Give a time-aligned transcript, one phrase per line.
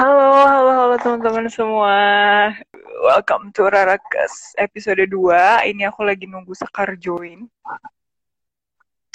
[0.00, 1.92] Halo, halo, halo teman-teman semua.
[3.04, 5.68] Welcome to Rarakes episode 2.
[5.68, 7.44] Ini aku lagi nunggu Sekar join.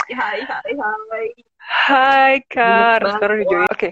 [0.06, 1.28] Hai, hai, hai.
[1.58, 3.18] Hai Kar, Banget.
[3.18, 3.66] Sekar udah join.
[3.66, 3.90] Oke.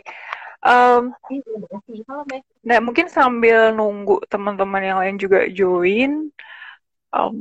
[2.30, 2.42] Mbak.
[2.62, 6.30] nah mungkin sambil nunggu teman-teman yang lain juga join,
[7.10, 7.38] em,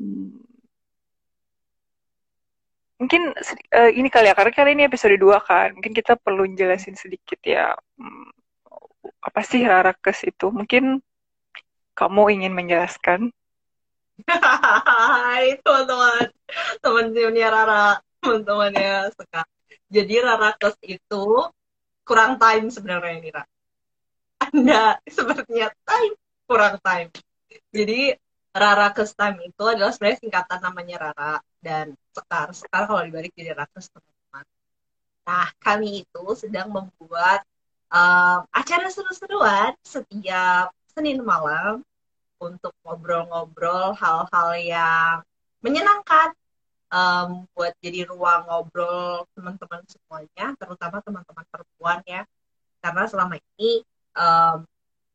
[2.96, 3.36] mungkin
[3.68, 5.76] eh, ini kali ya, karena kali ini episode 2 kan.
[5.76, 7.76] Mungkin kita perlu jelasin sedikit ya.
[8.00, 8.32] hmm,
[9.22, 10.50] apa sih Rarakes itu?
[10.50, 10.98] Mungkin
[11.94, 13.30] kamu ingin menjelaskan?
[14.28, 16.26] Hai, teman-teman.
[16.82, 17.86] Teman-temannya Rara.
[18.18, 19.42] Teman-temannya Seka.
[19.92, 21.24] Jadi Rara Kes itu
[22.02, 23.44] kurang time sebenarnya ini, Ra.
[24.42, 26.14] Anda sepertinya time,
[26.48, 27.08] kurang time.
[27.70, 28.16] Jadi
[28.52, 32.52] Rara Kes Time itu adalah sebenarnya singkatan namanya Rara dan Sekar.
[32.52, 34.44] Sekar kalau dibalik jadi Rakes, teman-teman.
[35.24, 37.46] Nah, kami itu sedang membuat
[37.92, 41.84] um, acara seru-seruan setiap Senin malam
[42.40, 45.16] untuk ngobrol-ngobrol hal-hal yang
[45.62, 46.34] menyenangkan
[46.90, 52.26] um, buat jadi ruang ngobrol teman-teman semuanya, terutama teman-teman perempuan ya,
[52.82, 53.86] karena selama ini
[54.18, 54.66] um,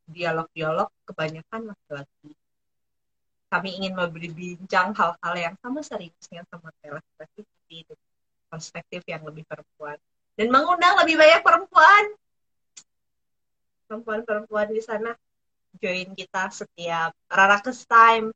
[0.07, 2.31] dialog-dialog kebanyakan laki-laki.
[3.47, 7.79] Kami ingin berbincang hal-hal yang sama seriusnya sama laki-laki dari
[8.47, 9.99] perspektif yang lebih perempuan.
[10.35, 12.03] Dan mengundang lebih banyak perempuan
[13.87, 15.15] perempuan-perempuan di sana
[15.79, 18.35] join kita setiap Rarakes Time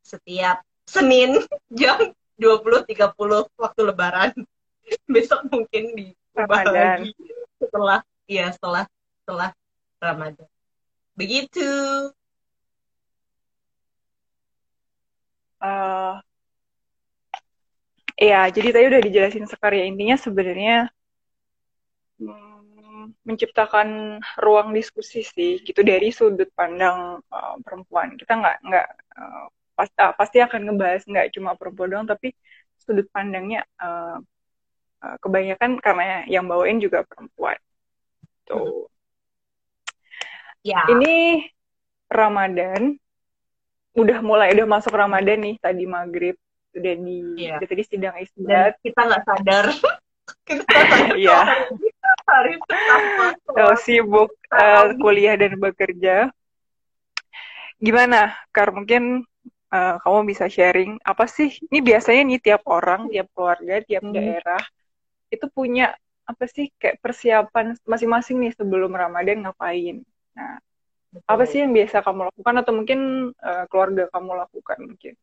[0.00, 1.36] setiap Senin
[1.78, 2.88] jam 20.30
[3.60, 4.32] waktu lebaran.
[5.12, 6.72] Besok mungkin diubah Ramadan.
[7.04, 7.10] lagi
[7.60, 8.84] setelah ya setelah
[9.20, 9.50] setelah
[10.00, 10.48] Ramadan.
[11.12, 11.68] Begitu.
[15.58, 16.16] eh
[18.18, 20.90] Iya, jadi tadi udah dijelasin Sekar ya intinya sebenarnya
[22.18, 22.47] mm,
[23.28, 28.16] menciptakan ruang diskusi sih, gitu dari sudut pandang eh, perempuan.
[28.16, 28.88] Kita nggak nggak
[29.20, 29.44] eh,
[29.76, 32.32] pas- ah, pasti akan ngebahas nggak cuma perempuan doang, tapi
[32.80, 34.16] sudut pandangnya eh,
[35.04, 37.60] eh, kebanyakan karena yang bawain juga perempuan.
[38.48, 38.88] Tuh.
[40.64, 41.48] Ya, Ini
[42.08, 42.96] Ramadan,
[43.94, 46.36] udah mulai udah masuk Ramadan nih tadi maghrib
[46.76, 47.58] udah di Iya.
[47.58, 49.64] udah tadi sidang dan isbat kita nggak sadar.
[50.48, 51.38] kita sadar Iya.
[52.30, 52.54] Hari
[53.58, 56.30] Oh, sibuk eh, kuliah dan bekerja.
[57.80, 58.68] Gimana, Kar?
[58.74, 59.24] Mungkin
[59.74, 61.48] eh, kamu bisa sharing apa sih?
[61.70, 64.14] Ini biasanya nih tiap orang, tiap keluarga, tiap Hmm.
[64.14, 64.62] daerah
[65.34, 65.94] itu punya
[66.28, 69.96] apa sih kayak persiapan masing-masing nih sebelum Ramadan ngapain?
[70.36, 70.60] Nah,
[71.32, 73.00] apa sih yang biasa kamu lakukan atau mungkin
[73.48, 75.14] eh, keluarga kamu lakukan mungkin?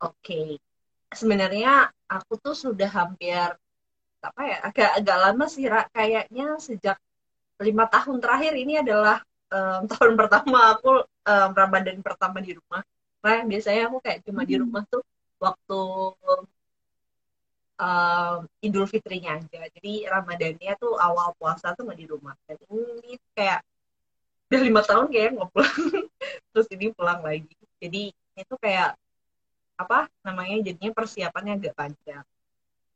[0.00, 0.56] Oke,
[1.12, 3.52] sebenarnya aku tuh sudah hampir
[4.28, 5.80] apa ya agak agak lama sih Ra.
[5.96, 6.96] kayaknya sejak
[7.66, 9.16] lima tahun terakhir ini adalah
[9.52, 10.90] em, tahun pertama aku
[11.28, 12.82] em, Ramadan pertama di rumah.
[13.24, 14.62] Nah biasanya aku kayak cuma di Hmm.
[14.68, 15.02] rumah tuh
[15.40, 15.78] waktu
[17.80, 19.60] em, Idul Fitrinya aja.
[19.76, 22.34] Jadi Ramadannya tuh awal puasa tuh nggak di rumah.
[22.46, 23.60] Dan ini kayak
[24.50, 25.76] udah lima tahun kayak nggak pulang.
[26.52, 27.54] Terus ini pulang lagi.
[27.82, 28.02] Jadi
[28.40, 28.96] itu kayak
[29.80, 32.24] apa namanya jadinya persiapannya agak panjang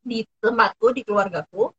[0.05, 1.73] di tempatku di keluargaku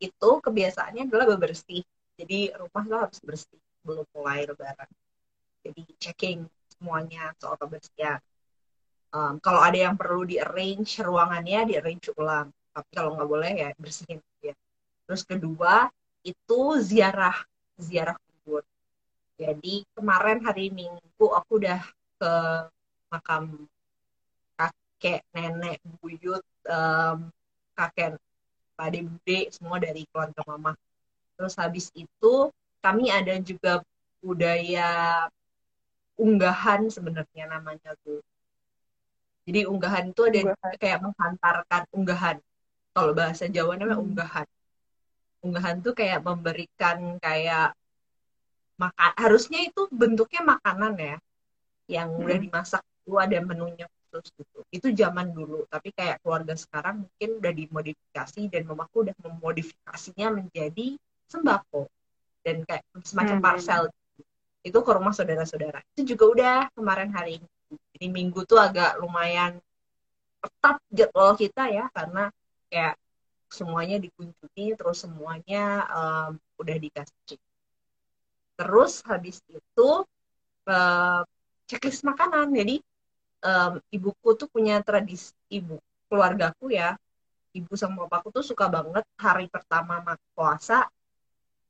[0.00, 1.84] itu kebiasaannya adalah bebersih.
[2.16, 4.88] Jadi rumah tuh harus bersih belum mulai lebaran.
[5.60, 8.18] Jadi checking semuanya soal kebersihan.
[9.12, 12.48] Um, kalau ada yang perlu di arrange ruangannya di arrange ulang.
[12.72, 14.52] Tapi kalau nggak boleh ya bersihin ya
[15.06, 15.88] terus kedua
[16.26, 17.38] itu ziarah
[17.78, 18.66] ziarah kubur.
[19.38, 21.80] Jadi kemarin hari minggu aku udah
[22.18, 22.32] ke
[23.12, 23.68] makam
[24.58, 27.30] kakek nenek buyut em,
[27.76, 28.16] kakek
[28.76, 30.72] pade bude semua dari keluarga mama
[31.36, 32.32] terus habis itu
[32.84, 33.80] kami ada juga
[34.24, 34.88] budaya
[36.16, 38.20] unggahan sebenarnya namanya tuh
[39.46, 40.74] jadi unggahan itu ada Unggahan.
[40.82, 42.36] kayak menghantarkan unggahan
[42.96, 44.06] kalau bahasa Jawa namanya Hmm.
[44.06, 44.46] unggahan
[45.44, 47.76] unggahan tuh kayak memberikan kayak
[48.76, 51.16] makan harusnya itu bentuknya makanan ya
[51.88, 52.44] yang udah Mm-mm.
[52.44, 54.58] dimasak itu ada menunya khusus gitu.
[54.72, 60.96] Itu zaman dulu, tapi kayak keluarga sekarang mungkin udah dimodifikasi dan mamaku udah memodifikasinya menjadi
[61.26, 61.90] sembako
[62.46, 63.44] dan kayak semacam Hmm.
[63.44, 63.82] parcel
[64.66, 65.78] itu ke rumah saudara-saudara.
[65.94, 67.48] Itu juga udah kemarin hari ini.
[67.96, 69.58] Jadi minggu tuh agak lumayan
[70.42, 72.30] ketat jadwal kita ya karena
[72.70, 72.94] kayak
[73.50, 76.32] semuanya dikunjungi terus semuanya em,
[76.62, 77.38] udah dikasih.
[78.56, 79.88] Terus habis itu
[80.70, 81.20] eh,
[81.68, 82.52] checklist makanan.
[82.54, 82.80] Jadi
[83.46, 85.78] em, ibuku tuh punya tradisi ibu
[86.10, 86.98] keluargaku ya.
[87.54, 90.90] Ibu sama bapakku tuh suka banget hari pertama mak- puasa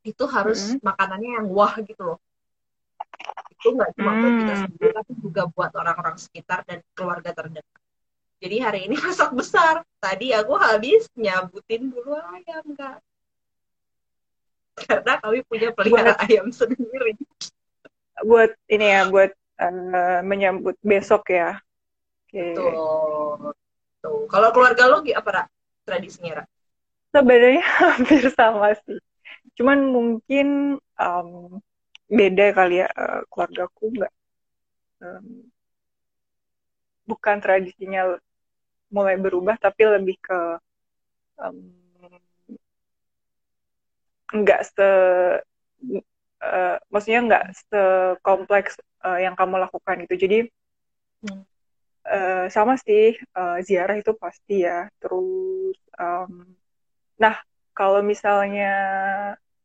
[0.03, 0.83] itu harus mm -hmm.
[0.83, 2.19] makanannya yang wah gitu loh.
[3.55, 4.63] Itu nggak cuma buat kita hmm.
[4.69, 7.83] sendiri tapi juga buat orang-orang sekitar dan keluarga terdekat.
[8.39, 9.83] Jadi hari ini masak besar.
[9.99, 13.01] Tadi aku habis nyabutin bulu ayam kak.
[14.77, 17.17] Karena kami punya pelihara buat, ayam sendiri.
[18.21, 21.57] Buat ini ya buat uh, menyambut besok ya
[22.43, 22.55] okay.
[24.03, 25.45] tuh kalau keluarga lo apa Ra?
[25.87, 26.45] tradisinya Ra?
[27.15, 27.65] sebenarnya
[27.97, 29.01] hampir sama sih
[29.57, 31.59] cuman mungkin um,
[32.07, 34.13] beda kali ya uh, keluargaku nggak
[35.01, 35.49] um,
[37.07, 38.19] bukan tradisinya
[38.93, 40.41] mulai berubah tapi lebih ke
[41.41, 41.73] um,
[44.35, 44.89] nggak se
[46.43, 50.39] uh, maksudnya nggak sekompleks uh, yang kamu lakukan itu jadi
[51.25, 51.43] hmm.
[52.07, 56.47] Uh, sama sih uh, ziarah itu pasti ya terus um,
[57.19, 57.35] nah
[57.77, 58.73] kalau misalnya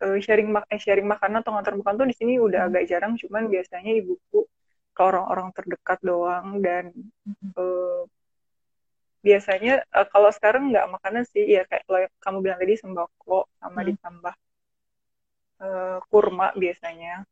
[0.02, 2.70] uh, sharing mak eh, sharing makanan atau ngantar makan tuh di sini udah hmm.
[2.74, 4.50] agak jarang cuman biasanya ibuku
[4.92, 6.92] ke orang-orang terdekat doang dan
[7.56, 8.04] uh,
[9.22, 13.80] biasanya uh, kalau sekarang nggak makanan sih ya kayak lo kamu bilang tadi sembako sama
[13.86, 13.88] hmm.
[13.94, 14.36] ditambah
[15.62, 17.24] uh, kurma biasanya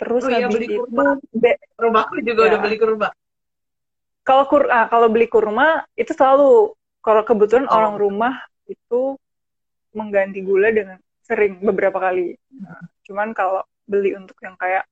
[0.00, 1.20] terus oh, iya, beli kurma.
[1.20, 2.48] itu rumahku juga ya.
[2.56, 3.08] udah beli kurma
[4.30, 6.70] kalau kur ah, kalau beli kurma itu selalu
[7.02, 7.74] kalau kebetulan oh.
[7.74, 8.34] orang rumah
[8.70, 9.18] itu
[9.90, 12.38] mengganti gula dengan sering beberapa kali.
[12.62, 14.86] Nah, cuman kalau beli untuk yang kayak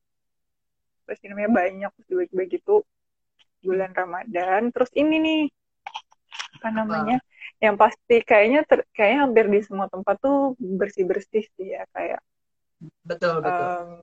[1.07, 2.83] apa sih namanya banyak bagi-bagi gitu
[3.63, 4.75] bulan Ramadan.
[4.75, 5.43] Terus ini nih
[6.59, 7.23] apa namanya?
[7.23, 7.27] Oh.
[7.63, 12.19] Yang pasti kayaknya ter, kayaknya hampir di semua tempat tuh bersih-bersih sih ya kayak
[13.07, 14.03] betul betul.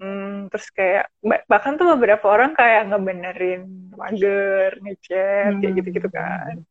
[0.00, 1.10] Hmm, terus kayak
[1.50, 3.62] bahkan tuh beberapa orang kayak ngebenerin
[3.98, 5.60] mager, ngecat, hmm.
[5.60, 6.64] kayak gitu-gitu kan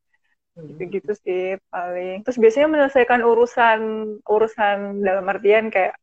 [0.54, 3.82] gitu-gitu sih paling terus biasanya menyelesaikan urusan
[4.22, 5.98] urusan dalam artian kayak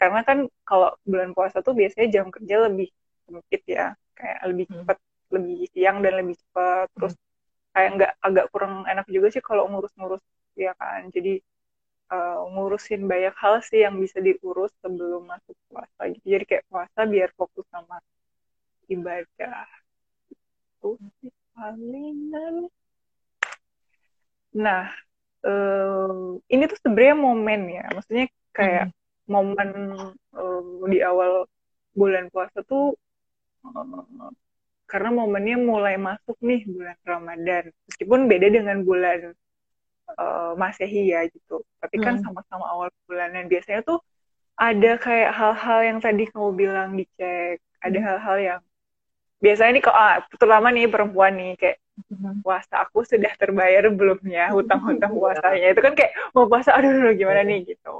[0.00, 2.88] karena kan kalau bulan puasa tuh biasanya jam kerja lebih
[3.28, 5.32] sempit ya kayak lebih cepat hmm.
[5.36, 7.24] lebih siang dan lebih cepat terus hmm.
[7.76, 10.24] kayak nggak agak kurang enak juga sih kalau ngurus-ngurus
[10.56, 11.44] ya kan jadi
[12.12, 16.26] uh, ngurusin banyak hal sih yang bisa diurus sebelum masuk puasa gitu.
[16.26, 17.98] Jadi kayak puasa biar fokus sama
[18.90, 19.66] ibadah.
[20.30, 22.68] Itu sih palingan
[24.56, 24.88] Nah,
[25.44, 28.26] uh, ini tuh sebenarnya momen ya, maksudnya
[28.56, 28.96] kayak hmm.
[29.28, 29.70] momen
[30.32, 31.44] uh, di awal
[31.92, 32.96] bulan puasa tuh
[33.68, 34.32] uh,
[34.88, 39.36] karena momennya mulai masuk nih bulan Ramadan, meskipun beda dengan bulan
[40.14, 42.24] uh, Masehi ya gitu, tapi kan hmm.
[42.24, 43.98] sama-sama awal bulan dan biasanya tuh
[44.56, 48.06] ada kayak hal-hal yang tadi kamu bilang dicek, ada hmm.
[48.06, 48.60] hal-hal yang
[49.36, 52.44] biasanya nih kok ah, terutama nih perempuan nih kayak Mm-hmm.
[52.44, 55.72] puasa aku sudah terbayar belumnya hutang-hutang puasanya?
[55.72, 57.72] Itu kan kayak mau puasa aduh, aduh gimana nih?
[57.72, 57.96] Gitu.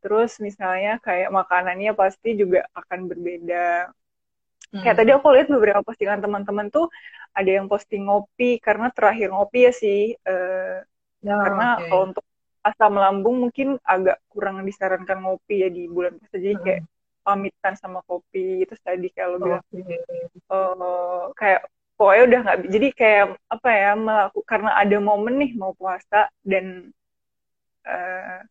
[0.00, 3.92] Terus misalnya kayak makanannya pasti juga akan berbeda.
[4.66, 4.82] Hmm.
[4.82, 6.90] kayak tadi aku lihat beberapa postingan teman-teman tuh
[7.30, 10.82] ada yang posting ngopi karena terakhir ngopi ya sih uh,
[11.22, 11.88] ya, karena okay.
[11.88, 12.24] kalau untuk
[12.66, 17.22] asam lambung mungkin agak kurang disarankan ngopi ya di bulan puasa jadi kayak hmm.
[17.22, 20.02] pamitan sama kopi itu tadi kayak lo bilang okay.
[20.50, 21.62] uh, kayak
[21.94, 26.90] pokoknya udah nggak jadi kayak apa ya melaku, karena ada momen nih mau puasa dan
[27.86, 28.42] uh,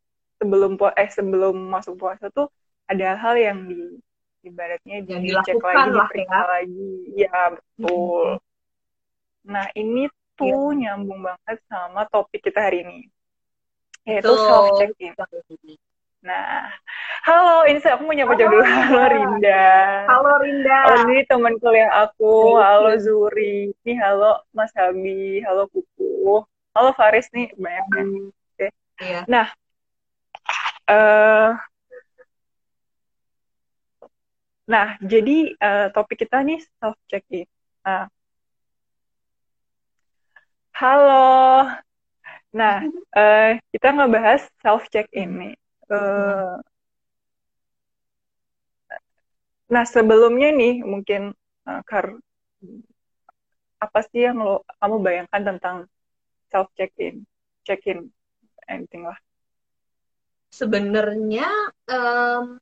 [0.42, 2.50] sebelum pu eh sebelum masuk puasa tuh
[2.90, 4.00] ada hal yang di
[4.46, 6.46] ibaratnya yang dicek lagi diperiksa ya.
[6.46, 8.42] lagi ya betul hmm.
[9.50, 10.96] nah ini tuh ya.
[10.96, 13.08] nyambung banget sama topik kita hari ini
[14.06, 15.16] yaitu self check in
[16.26, 16.74] Nah,
[17.22, 18.58] halo, ini saya aku mau nyapa dulu.
[18.66, 19.66] Halo Rinda.
[20.10, 20.78] Halo Rinda.
[20.90, 22.58] Oh, ini teman kuliah aku.
[22.58, 23.70] Halo Zuri.
[23.86, 25.46] Ini halo Mas Habi.
[25.46, 26.42] Halo Kuku.
[26.74, 28.04] Halo Faris nih, banyak ya.
[28.10, 28.68] Oke.
[29.06, 29.20] Iya.
[29.30, 29.48] Nah,
[30.90, 31.54] uh,
[34.66, 37.46] nah jadi uh, topik kita nih self check in.
[37.86, 38.10] Nah,
[40.76, 41.72] halo.
[42.52, 42.84] Nah,
[43.16, 45.56] uh, kita ngebahas self check in nih
[45.86, 46.58] Uh,
[49.70, 51.30] nah sebelumnya nih mungkin
[51.70, 52.18] uh, kar
[53.78, 55.78] apa sih yang lo kamu bayangkan tentang
[56.50, 57.22] self check in
[57.62, 58.10] check in
[58.66, 59.22] anything lah.
[60.50, 61.46] Sebenarnya
[61.86, 62.58] um,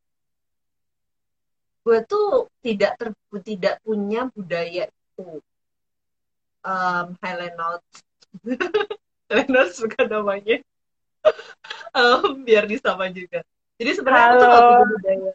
[1.88, 5.39] gue tuh tidak ter, tidak punya budaya itu
[6.63, 7.91] um, Highland Notes
[9.29, 10.58] Highland Notes bukan namanya
[12.00, 13.43] um, biar disama juga.
[13.79, 15.32] Jadi sebenarnya aku gak punya budaya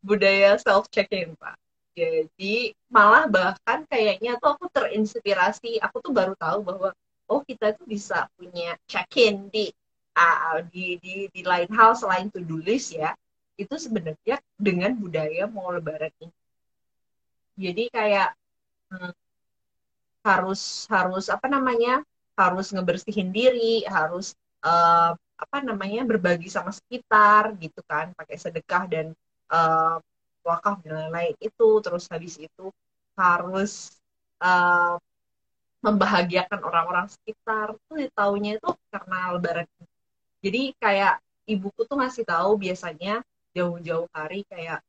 [0.00, 1.56] budaya self check-in pak.
[1.96, 5.80] Jadi malah bahkan kayaknya tuh aku terinspirasi.
[5.80, 6.90] Aku tuh baru tahu bahwa
[7.30, 9.72] oh kita tuh bisa punya check-in di
[10.18, 13.14] uh, di, di di lain hal selain to do list ya
[13.54, 16.36] itu sebenarnya dengan budaya mau lebaran ini
[17.60, 18.28] jadi kayak
[18.90, 19.12] hmm,
[20.20, 22.04] harus harus apa namanya
[22.36, 29.06] harus ngebersihin diri harus uh, apa namanya berbagi sama sekitar gitu kan pakai sedekah dan
[29.48, 29.96] uh,
[30.44, 32.68] wakaf dan lain-lain itu terus habis itu
[33.16, 33.96] harus
[34.40, 35.00] uh,
[35.80, 37.72] membahagiakan orang-orang sekitar.
[37.88, 39.64] Tuh taunya itu karena lebaran
[40.40, 43.20] jadi kayak ibuku tuh ngasih tahu biasanya
[43.52, 44.80] jauh-jauh hari kayak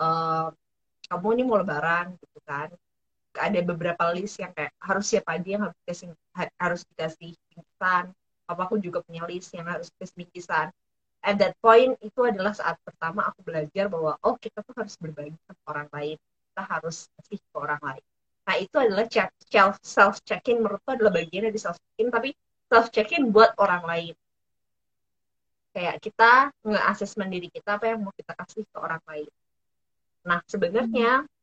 [0.00, 0.48] uh,
[1.08, 2.72] kamu ini mau lebaran gitu kan
[3.38, 6.08] ada beberapa list yang kayak harus siapa aja yang harus dikasih
[6.58, 8.04] harus dikasih bingkisan.
[8.44, 10.68] Aku juga punya list yang harus dikasih bingkisan.
[11.24, 15.32] At that point itu adalah saat pertama aku belajar bahwa oh kita tuh harus berbagi
[15.32, 16.16] ke orang lain.
[16.52, 18.04] Kita harus kasih ke orang lain.
[18.44, 19.08] Nah itu adalah
[19.48, 22.36] self self check-in menurutku adalah bagian dari self check-in tapi
[22.68, 24.14] self check-in buat orang lain.
[25.74, 29.30] Kayak kita nge-assessment diri kita apa yang mau kita kasih ke orang lain.
[30.28, 31.33] Nah sebenarnya hmm.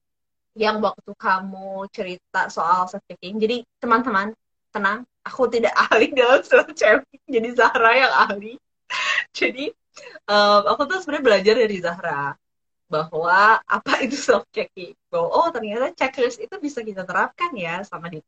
[0.57, 4.35] Yang waktu kamu cerita soal self checking jadi teman-teman
[4.71, 8.55] tenang aku tidak ahli dalam self checking jadi Zahra yang ahli.
[9.31, 9.71] Jadi
[10.27, 12.35] um, aku tuh sebenarnya belajar dari Zahra
[12.91, 18.11] bahwa apa itu self checking bahwa oh ternyata checklist itu bisa kita terapkan ya sama
[18.11, 18.19] di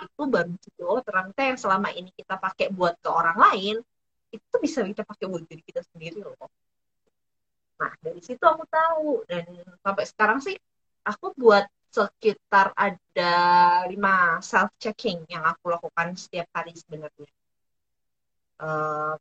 [0.00, 0.56] itu baru
[0.88, 3.76] oh ternyata yang selama ini kita pakai buat ke orang lain
[4.32, 6.48] itu bisa kita pakai buat diri kita sendiri loh.
[7.76, 9.24] Nah dari situ aku tahu.
[9.28, 9.44] Dan
[9.84, 10.56] sampai sekarang sih
[11.04, 13.34] aku buat sekitar ada
[13.90, 17.30] lima self checking yang aku lakukan setiap hari sebenarnya.
[18.60, 19.16] Uh,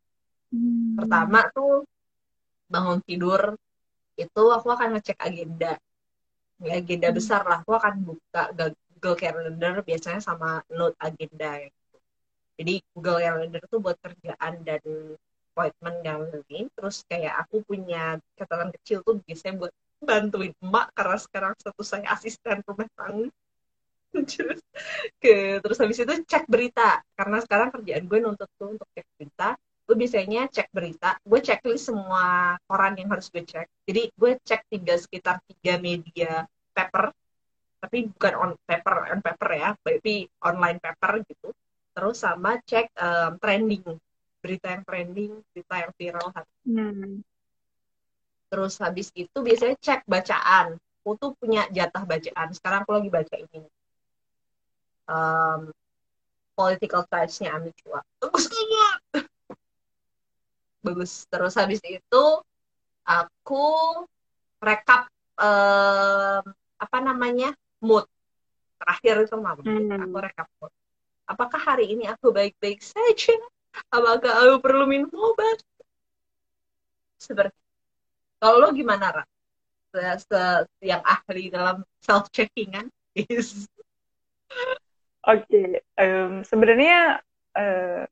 [0.52, 1.00] hmm.
[1.00, 1.88] pertama tuh
[2.68, 3.56] bangun tidur
[4.20, 5.80] itu aku akan ngecek agenda.
[6.60, 7.18] Ya, agenda hmm.
[7.18, 7.64] besar lah.
[7.64, 8.52] Aku akan buka
[9.00, 11.72] Google Calendar biasanya sama note agenda ya.
[12.60, 14.84] Jadi Google Calendar itu buat kerjaan dan
[15.56, 16.68] appointment yang lain.
[16.76, 22.08] Terus kayak aku punya catatan kecil tuh biasanya buat bantuin emak karena sekarang satu saya
[22.16, 23.30] asisten rumah tangga.
[24.10, 24.62] Terus
[25.22, 27.04] ke terus habis itu cek berita.
[27.14, 29.54] Karena sekarang kerjaan gue nuntut tuh untuk cek berita.
[29.86, 31.18] Gue biasanya cek berita.
[31.22, 33.68] Gue checklist semua koran yang harus gue cek.
[33.86, 37.14] Jadi gue cek tiga sekitar tiga media paper.
[37.80, 39.70] Tapi bukan on paper on paper ya.
[39.78, 41.50] Tapi online paper gitu.
[41.94, 43.86] Terus sama cek um, trending.
[44.42, 46.28] Berita yang trending berita yang viral.
[46.66, 47.22] Hmm.
[48.50, 50.76] Terus habis itu biasanya cek bacaan.
[51.00, 52.50] Aku tuh punya jatah bacaan.
[52.54, 53.62] Sekarang aku lagi baca ini.
[55.10, 55.74] Um,
[56.54, 58.04] political science-nya Ami Chua.
[58.20, 59.00] Bagus banget.
[60.86, 61.12] Bagus.
[61.32, 62.26] Terus habis itu
[63.08, 63.66] aku
[64.60, 65.08] rekap
[65.40, 66.44] um,
[66.78, 68.06] apa namanya mood.
[68.80, 70.04] Terakhir itu mama hmm.
[70.04, 70.74] aku rekap mood.
[71.30, 73.38] Apakah hari ini aku baik-baik saja?
[73.94, 75.62] Apakah aku perlu minum obat?
[77.22, 77.69] Seperti
[78.40, 79.24] kalau lo gimana, Ra?
[79.90, 80.42] Se, se
[80.82, 82.88] yang ahli dalam self checking kan?
[83.18, 83.68] Yes.
[85.28, 85.68] Oke, okay.
[86.00, 87.20] um, sebenarnya
[87.58, 88.08] uh,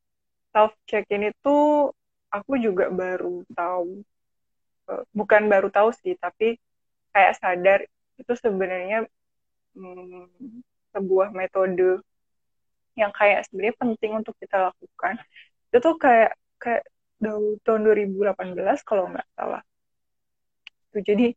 [0.51, 1.57] self checking itu
[2.27, 4.03] aku juga baru tahu,
[4.91, 6.59] uh, bukan baru tahu sih, tapi
[7.15, 7.79] kayak sadar
[8.19, 9.07] itu sebenarnya
[9.77, 10.27] um,
[10.91, 12.01] sebuah metode
[12.97, 15.21] yang kayak sebenarnya penting untuk kita lakukan
[15.69, 16.83] itu tuh kayak kayak
[17.61, 19.61] tahun 2018 kalau nggak salah
[20.91, 21.27] itu jadi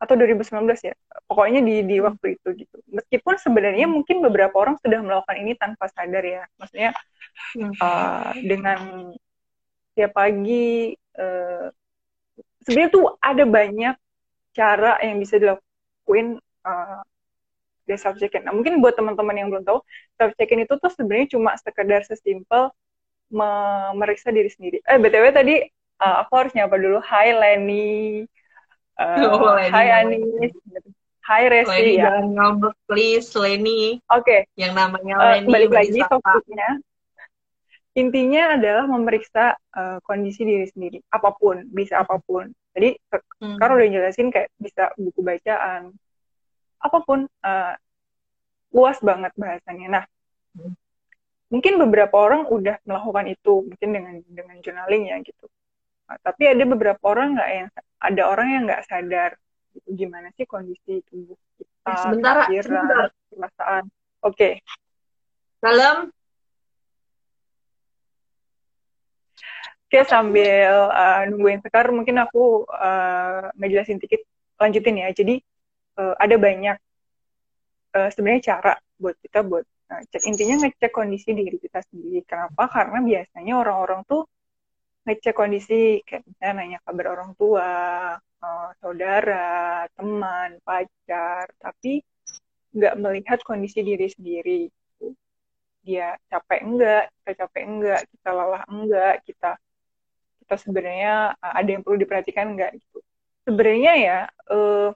[0.00, 0.94] atau 2019 ya
[1.28, 5.92] pokoknya di di waktu itu gitu meskipun sebenarnya mungkin beberapa orang sudah melakukan ini tanpa
[5.92, 6.96] sadar ya maksudnya
[7.84, 9.12] uh, dengan
[9.92, 11.68] tiap pagi uh,
[12.64, 13.94] sebenarnya tuh ada banyak
[14.56, 17.02] cara yang bisa dilakuin uh,
[17.90, 18.46] dari self check-in.
[18.46, 19.82] Nah, mungkin buat teman-teman yang belum tahu,
[20.14, 22.70] self check-in itu tuh sebenarnya cuma sekedar sesimpel
[23.30, 24.78] memeriksa diri sendiri.
[24.86, 25.54] Eh, BTW tadi
[26.02, 26.98] uh, aku harus nyapa dulu.
[27.02, 28.26] Hai Lenny.
[29.00, 29.56] Uh, oh.
[29.56, 30.52] Hai Anis.
[31.24, 32.10] Hai Resi Lenny, ya.
[32.10, 34.02] Jangan ngambek please Lenny.
[34.12, 34.24] Oke.
[34.26, 34.40] Okay.
[34.60, 35.48] Yang namanya uh, Lenny.
[35.48, 36.70] Balik lagi topiknya.
[37.96, 40.98] Intinya adalah memeriksa uh, kondisi diri sendiri.
[41.08, 42.52] Apa pun, bisa apa pun.
[42.76, 42.94] Jadi
[43.40, 43.56] hmm.
[43.56, 45.90] sekarang udah jelasin kayak bisa buku bacaan,
[46.78, 47.74] apa pun uh,
[48.70, 49.86] luas banget bahasanya.
[49.90, 50.04] Nah,
[51.50, 55.46] mungkin beberapa orang udah melakukan itu mungkin dengan dengan journaling ya gitu.
[56.10, 57.68] Nah, tapi ada beberapa orang nggak yang
[58.02, 59.38] ada orang yang nggak sadar
[59.70, 63.84] gitu gimana sih kondisi tubuh kita, eh, sebentar, pikiran, perasaan.
[64.26, 64.34] Oke.
[64.34, 64.52] Okay.
[65.62, 66.10] Salam.
[69.86, 74.22] Oke, sambil uh, nungguin Sekar, mungkin aku uh, ngejelasin dikit,
[74.58, 75.10] lanjutin ya.
[75.14, 75.38] Jadi,
[75.98, 76.78] uh, ada banyak
[77.94, 82.70] uh, sebenarnya cara buat kita buat uh, cek intinya ngecek kondisi diri kita sendiri kenapa
[82.70, 84.28] karena biasanya orang-orang tuh
[85.10, 87.70] ngecek kondisi kayak misalnya nanya kabar orang tua
[88.22, 92.06] uh, saudara teman pacar tapi
[92.70, 94.62] nggak melihat kondisi diri sendiri.
[95.82, 99.50] Dia capek enggak kita capek enggak kita lelah enggak kita
[100.46, 103.02] kita sebenarnya uh, ada yang perlu diperhatikan enggak gitu.
[103.42, 104.18] Sebenarnya ya
[104.54, 104.94] uh,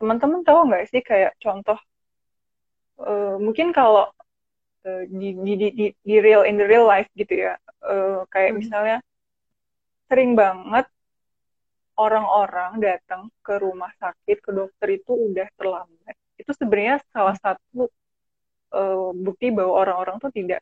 [0.00, 1.76] teman-teman tahu nggak sih kayak contoh
[3.04, 4.08] uh, mungkin kalau
[4.82, 7.54] di, di, di, di real in the real life gitu ya
[7.86, 8.58] uh, kayak hmm.
[8.62, 8.98] misalnya
[10.06, 10.86] sering banget
[11.96, 16.16] orang-orang datang ke rumah sakit ke dokter itu udah terlambat.
[16.40, 17.88] Itu sebenarnya salah satu
[18.72, 20.60] uh, bukti bahwa orang-orang tuh tidak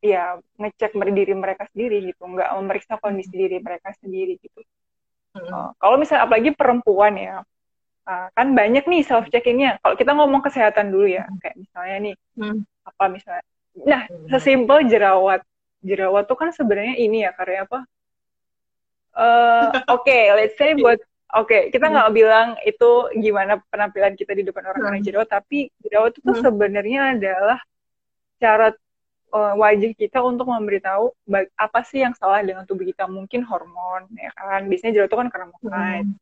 [0.00, 2.22] ya ngecek diri mereka sendiri gitu.
[2.24, 4.62] Nggak memeriksa kondisi diri mereka sendiri gitu.
[5.36, 7.36] Uh, kalau misalnya apalagi perempuan ya.
[8.00, 11.28] Uh, kan banyak nih self checkingnya kalau kita ngomong kesehatan dulu ya.
[11.42, 12.60] Kayak misalnya nih hmm.
[12.86, 15.46] apa misalnya nah sesimpel jerawat
[15.80, 17.84] jerawat tuh kan sebenarnya ini ya karya apa
[19.16, 22.18] uh, oke okay, let's say buat Oke, okay, kita nggak hmm.
[22.18, 22.90] bilang itu
[23.22, 26.42] gimana penampilan kita di depan orang orang jerawat, tapi jerawat itu hmm.
[26.42, 27.62] sebenarnya adalah
[28.42, 28.74] cara
[29.30, 31.14] uh, wajah kita untuk memberitahu
[31.54, 33.06] apa sih yang salah dengan tubuh kita.
[33.06, 34.66] Mungkin hormon, ya kan?
[34.66, 36.02] Biasanya jerawat itu kan karena makan.
[36.02, 36.18] Hmm.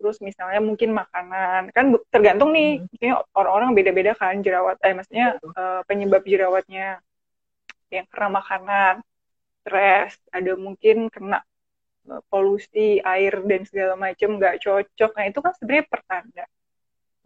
[0.00, 2.88] Terus misalnya mungkin makanan, kan tergantung nih.
[3.04, 3.20] Hmm.
[3.36, 4.80] orang-orang beda-beda kan jerawat.
[4.80, 7.04] Eh, maksudnya uh, penyebab jerawatnya
[7.88, 8.94] yang karena makanan,
[9.64, 11.44] stres, ada mungkin kena
[12.32, 15.10] polusi air dan segala macam nggak cocok.
[15.12, 16.44] Nah itu kan sebenarnya pertanda.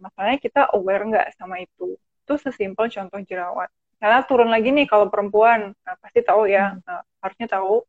[0.02, 1.95] Makanya kita aware nggak sama itu.
[2.26, 3.71] Itu sesimpel contoh jerawat.
[4.02, 6.83] Karena turun lagi nih kalau perempuan nah, pasti tahu ya hmm.
[6.83, 7.87] nah, harusnya tahu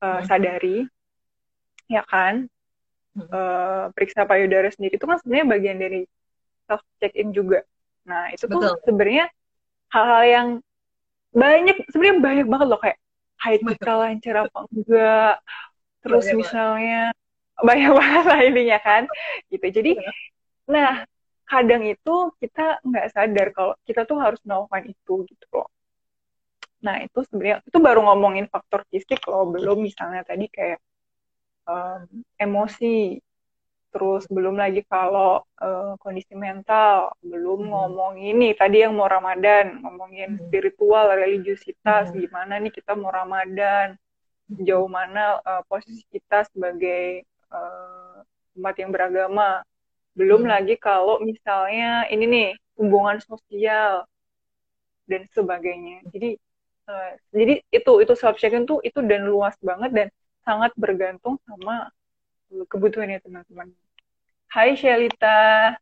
[0.00, 0.88] uh, sadari
[1.92, 2.48] ya kan?
[3.16, 3.28] Hmm.
[3.32, 4.96] uh, periksa payudara sendiri.
[4.96, 6.00] Itu kan sebenarnya bagian dari
[6.64, 7.60] self check in juga.
[8.08, 8.72] Nah itu Betul.
[8.72, 9.28] tuh sebenarnya
[9.92, 10.48] hal-hal yang
[11.36, 12.98] banyak sebenarnya banyak banget loh kayak
[13.44, 15.34] haid kita lancar apa enggak
[16.00, 17.66] terus banyak misalnya banget.
[17.68, 19.02] banyak banget lah intinya kan
[19.52, 20.12] gitu jadi ya.
[20.64, 20.92] nah
[21.46, 25.68] kadang itu kita nggak sadar kalau kita tuh harus melakukan itu gitu loh
[26.80, 30.80] nah itu sebenarnya itu baru ngomongin faktor fisik loh belum misalnya tadi kayak
[31.68, 32.04] um,
[32.40, 33.20] emosi
[33.96, 37.70] terus belum lagi kalau uh, kondisi mental belum hmm.
[37.72, 40.40] ngomong ini tadi yang mau Ramadan ngomongin hmm.
[40.52, 42.28] spiritual religiusitas hmm.
[42.28, 43.96] gimana nih kita mau Ramadan
[44.52, 48.22] sejauh mana uh, posisi kita sebagai uh,
[48.58, 49.62] umat yang beragama.
[50.14, 50.50] Belum hmm.
[50.50, 54.06] lagi kalau misalnya ini nih hubungan sosial
[55.10, 56.06] dan sebagainya.
[56.14, 56.38] Jadi
[56.86, 60.08] uh, jadi itu itu self check tuh itu dan luas banget dan
[60.46, 61.90] sangat bergantung sama
[62.70, 63.74] kebutuhannya teman-teman.
[64.56, 65.76] Hai Shelita.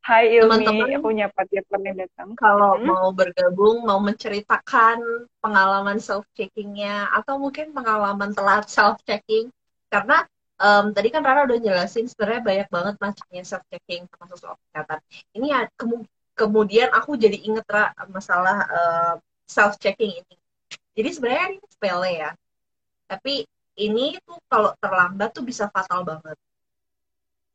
[0.00, 2.32] Hai Ilmi, teman-teman aku nyapa tiap yang datang.
[2.32, 2.88] Kalau hmm.
[2.88, 9.52] mau bergabung, mau menceritakan pengalaman self checkingnya atau mungkin pengalaman telat self checking,
[9.92, 10.24] karena
[10.56, 14.98] um, tadi kan Rara udah jelasin sebenarnya banyak banget macamnya self checking termasuk soal kesehatan.
[15.36, 16.08] Ini ya kemu
[16.40, 20.36] kemudian aku jadi inget Ra, masalah uh, self checking ini.
[20.96, 22.32] Jadi sebenarnya ini sepele ya,
[23.12, 23.44] tapi
[23.76, 26.32] ini tuh kalau terlambat tuh bisa fatal banget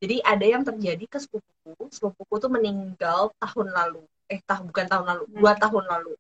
[0.04, 4.04] jadi ada yang terjadi ke sepupuku, sepupuku tuh meninggal tahun lalu.
[4.28, 5.36] Eh, tah bukan tahun lalu, hmm.
[5.40, 6.14] dua tahun lalu.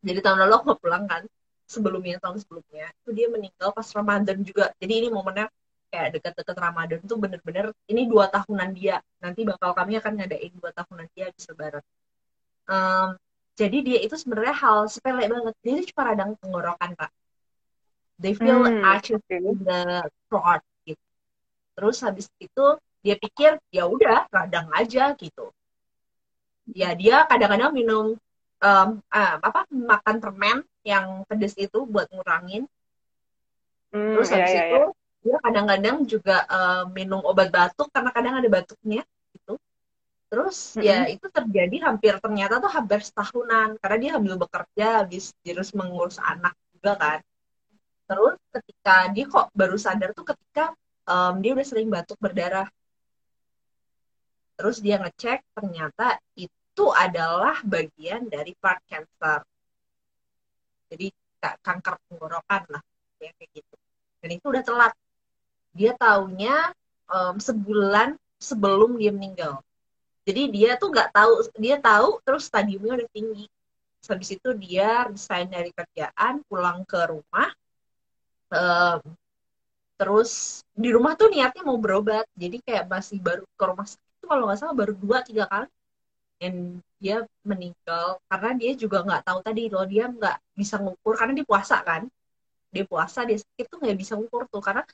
[0.00, 1.28] Jadi tahun lalu aku pulang kan,
[1.68, 4.72] sebelumnya tahun sebelumnya itu dia meninggal pas Ramadan juga.
[4.80, 5.52] Jadi ini momennya
[5.92, 9.04] kayak deket-deket Ramadan tuh bener-bener ini dua tahunan dia.
[9.20, 11.84] Nanti bakal kami akan ngadain dua tahunan dia di Lebaran.
[12.72, 13.08] Um,
[13.52, 15.54] jadi dia itu sebenarnya hal sepele banget.
[15.60, 17.12] Dia itu cuma radang tenggorokan, Pak.
[18.16, 18.80] They feel hmm.
[18.80, 19.20] actually
[19.60, 20.64] the throat
[21.78, 22.66] terus habis itu
[23.06, 25.54] dia pikir ya udah radang aja gitu
[26.74, 28.18] ya dia kadang-kadang minum
[28.58, 32.66] um, uh, apa makan permen yang pedes itu buat ngurangin
[33.94, 34.86] hmm, terus iya, habis iya, itu iya.
[35.22, 39.54] dia kadang-kadang juga uh, minum obat batuk karena kadang ada batuknya gitu
[40.28, 40.88] terus mm -hmm.
[40.90, 46.18] ya itu terjadi hampir ternyata tuh hampir setahunan karena dia ambil bekerja habis terus mengurus
[46.18, 47.18] anak juga kan
[48.08, 50.74] terus ketika dia kok baru sadar tuh ketika
[51.08, 52.68] um, dia udah sering batuk berdarah.
[54.60, 59.40] Terus dia ngecek ternyata itu adalah bagian dari part cancer.
[60.92, 61.08] Jadi
[61.40, 62.82] kanker tenggorokan lah
[63.22, 63.74] ya kayak gitu.
[64.20, 64.92] Dan itu udah telat.
[65.72, 66.74] Dia taunya
[67.06, 69.62] um, sebulan sebelum dia meninggal.
[70.26, 73.46] Jadi dia tuh nggak tahu dia tahu terus stadiumnya udah tinggi.
[74.08, 77.48] Habis itu dia resign dari kerjaan pulang ke rumah.
[78.48, 79.00] Um,
[79.98, 82.24] terus di rumah tuh niatnya mau berobat.
[82.38, 85.68] Jadi kayak masih baru ke rumah sakit kalau nggak salah baru dua tiga kali.
[86.38, 91.18] Dan dia meninggal karena dia juga nggak tahu tadi loh dia nggak bisa ngukur.
[91.18, 92.06] Karena dia puasa kan.
[92.70, 94.62] Dia puasa dia sakit tuh nggak bisa ngukur tuh.
[94.62, 94.86] Karena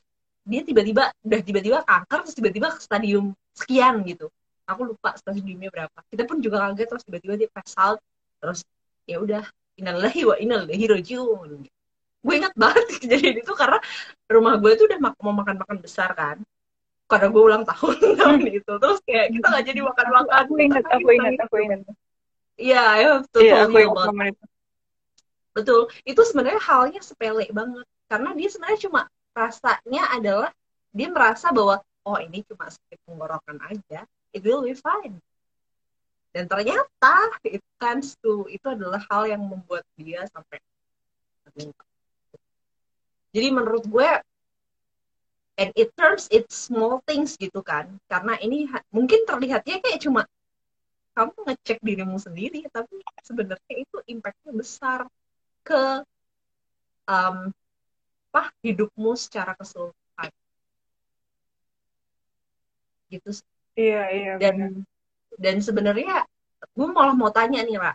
[0.45, 4.27] dia tiba-tiba udah tiba-tiba kanker terus tiba-tiba ke stadium sekian gitu.
[4.65, 5.97] Aku lupa stadiumnya berapa.
[6.09, 8.01] Kita pun juga kaget terus tiba-tiba dia out
[8.41, 8.65] terus
[9.05, 9.45] ya udah
[9.77, 11.49] innalillahi wa innalillahi rajiun
[12.25, 13.77] gue ingat banget kejadian itu karena
[14.25, 16.41] rumah gue tuh udah mau makan makan besar kan.
[17.05, 18.73] Karena gue ulang tahun tahun itu.
[18.81, 21.79] Terus kayak kita nggak jadi makan makan aku ingat aku ingat aku ingat.
[22.55, 24.35] iya ya betul iya aku ingat
[25.53, 25.79] betul.
[26.01, 26.21] itu.
[26.25, 27.85] Sebenarnya halnya sepele banget.
[28.09, 29.01] Karena dia sebenarnya cuma
[29.37, 30.51] rasanya adalah
[30.89, 31.77] dia merasa bahwa
[32.09, 34.09] oh ini cuma sakit tenggorokan aja.
[34.33, 35.21] It will be fine.
[36.33, 40.59] Dan ternyata it tends to itu adalah hal yang membuat dia sampai
[43.35, 44.09] jadi menurut gue
[45.59, 47.87] and it turns it small things gitu kan.
[48.07, 50.23] Karena ini mungkin terlihatnya kayak cuma
[51.15, 54.99] kamu ngecek dirimu sendiri tapi sebenarnya itu impactnya besar
[55.63, 56.03] ke
[57.07, 57.51] um,
[58.35, 60.31] apa hidupmu secara keseluruhan.
[63.07, 63.31] Gitu
[63.75, 64.83] iya iya dan
[65.39, 66.23] dan sebenarnya
[66.71, 67.93] gue malah mau tanya nih Ra.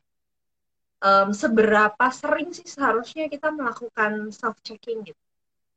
[1.01, 5.30] Um, seberapa sering sih seharusnya kita melakukan self checking gitu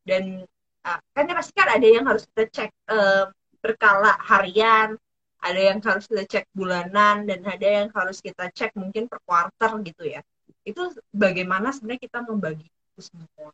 [0.03, 0.43] dan
[0.83, 3.31] uh, kan pasti kan ada yang harus kita cek uh,
[3.63, 4.99] berkala harian
[5.43, 9.75] ada yang harus kita cek bulanan dan ada yang harus kita cek mungkin per quarter
[9.83, 10.23] gitu ya.
[10.63, 13.51] Itu bagaimana sebenarnya kita membagi itu semua?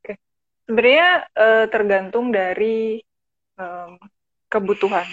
[0.00, 0.16] Oke.
[0.64, 3.04] sebenarnya uh, tergantung dari
[3.60, 4.00] um,
[4.48, 5.04] kebutuhan.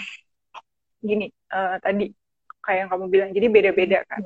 [1.04, 2.16] Gini uh, tadi
[2.64, 4.24] kayak yang kamu bilang jadi beda-beda kan.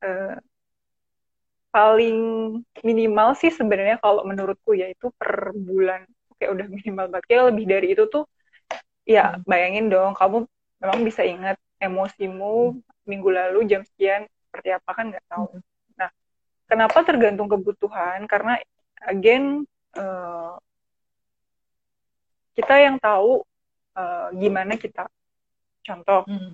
[0.00, 0.38] Uh,
[1.70, 2.18] paling
[2.82, 6.02] minimal sih sebenarnya kalau menurutku ya itu per bulan
[6.36, 8.24] kayak udah minimal banget kayak lebih dari itu tuh
[9.06, 9.46] ya hmm.
[9.46, 10.50] bayangin dong kamu
[10.82, 12.74] memang bisa ingat emosimu
[13.06, 15.62] minggu lalu jam sekian seperti apa kan nggak tahu hmm.
[15.94, 16.10] nah
[16.66, 18.58] kenapa tergantung kebutuhan karena
[19.06, 19.62] again
[19.94, 20.58] uh,
[22.58, 23.46] kita yang tahu
[23.94, 25.06] uh, gimana kita
[25.86, 26.52] contoh hmm.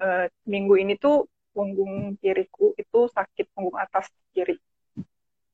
[0.00, 4.56] uh, minggu ini tuh punggung kiriku itu sakit punggung atas kiri.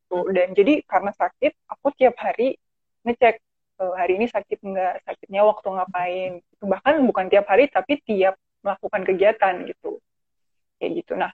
[0.09, 2.57] Tuh, dan jadi karena sakit, aku tiap hari
[3.05, 3.45] ngecek
[3.83, 6.33] uh, hari ini sakit nggak, sakitnya waktu ngapain.
[6.41, 10.01] Itu bahkan bukan tiap hari, tapi tiap melakukan kegiatan gitu.
[10.81, 11.13] Kayak gitu.
[11.19, 11.31] Nah,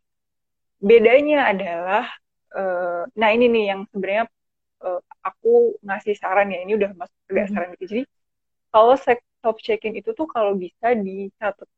[0.82, 2.04] bedanya adalah,
[2.56, 4.24] uh, nah ini nih yang sebenarnya
[4.82, 7.84] uh, aku ngasih saran ya, ini udah masuk ke saran gitu.
[7.94, 8.02] Jadi,
[8.74, 11.68] kalau self checking itu tuh kalau bisa dicatat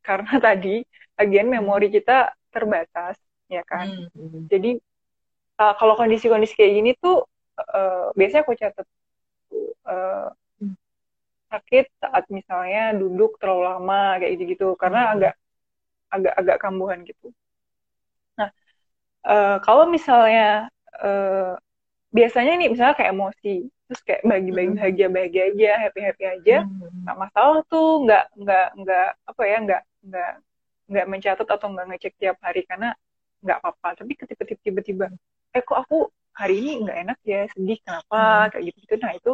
[0.00, 0.84] karena tadi
[1.20, 3.16] agen memori kita terbatas
[3.50, 4.46] ya kan hmm.
[4.48, 4.78] jadi
[5.60, 7.26] uh, kalau kondisi-kondisi kayak gini tuh
[7.58, 8.86] uh, biasanya aku catat
[9.86, 10.30] uh,
[11.50, 15.12] sakit saat misalnya duduk terlalu lama kayak gitu gitu karena hmm.
[15.18, 15.34] agak
[16.10, 17.34] agak agak kambuhan gitu
[18.38, 18.50] nah
[19.26, 20.70] uh, kalau misalnya
[21.02, 21.58] uh,
[22.14, 27.02] biasanya nih misalnya kayak emosi terus kayak bagi-bagi bahagia bahagia aja happy happy aja hmm.
[27.02, 30.32] nggak masalah tuh nggak nggak nggak apa ya nggak nggak
[30.90, 32.96] nggak mencatat atau nggak ngecek tiap hari karena
[33.44, 34.02] nggak apa-apa.
[34.02, 35.06] Tapi ketika tiba-tiba
[35.54, 37.40] eh kok aku hari ini nggak enak ya?
[37.54, 38.20] Sedih kenapa?
[38.20, 38.48] Hmm.
[38.54, 39.32] kayak gitu gitu nah itu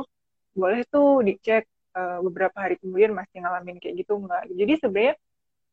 [0.56, 4.42] boleh tuh dicek uh, beberapa hari kemudian masih ngalamin kayak gitu nggak.
[4.52, 5.14] Jadi sebenarnya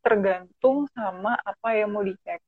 [0.03, 2.39] tergantung sama apa yang mau dicek.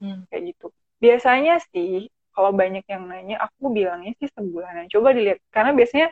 [0.00, 0.24] Hmm.
[0.32, 0.72] kayak gitu.
[0.96, 4.88] Biasanya sih kalau banyak yang nanya aku bilangnya sih sebulanan.
[4.88, 5.44] Coba dilihat.
[5.52, 6.08] Karena biasanya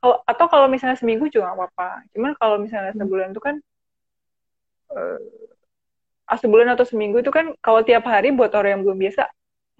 [0.00, 1.88] kalau atau kalau misalnya seminggu juga nggak apa-apa.
[2.16, 3.00] Cuman kalau misalnya hmm.
[3.04, 3.56] sebulan itu kan
[4.94, 9.22] uh, sebulan atau seminggu itu kan kalau tiap hari buat orang yang belum biasa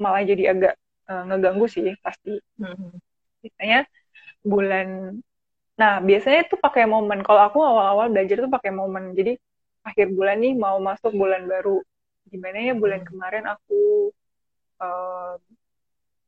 [0.02, 0.74] malah jadi agak
[1.06, 2.40] uh, ngeganggu sih pasti.
[2.58, 2.98] Hmm.
[3.40, 3.86] Biasanya
[4.42, 5.20] bulan
[5.80, 7.24] Nah, biasanya itu pakai momen.
[7.24, 9.16] Kalau aku awal-awal belajar tuh pakai momen.
[9.16, 9.32] Jadi
[9.80, 11.80] akhir bulan nih mau masuk bulan baru.
[12.28, 14.12] Gimana ya bulan kemarin aku
[14.84, 15.40] uh,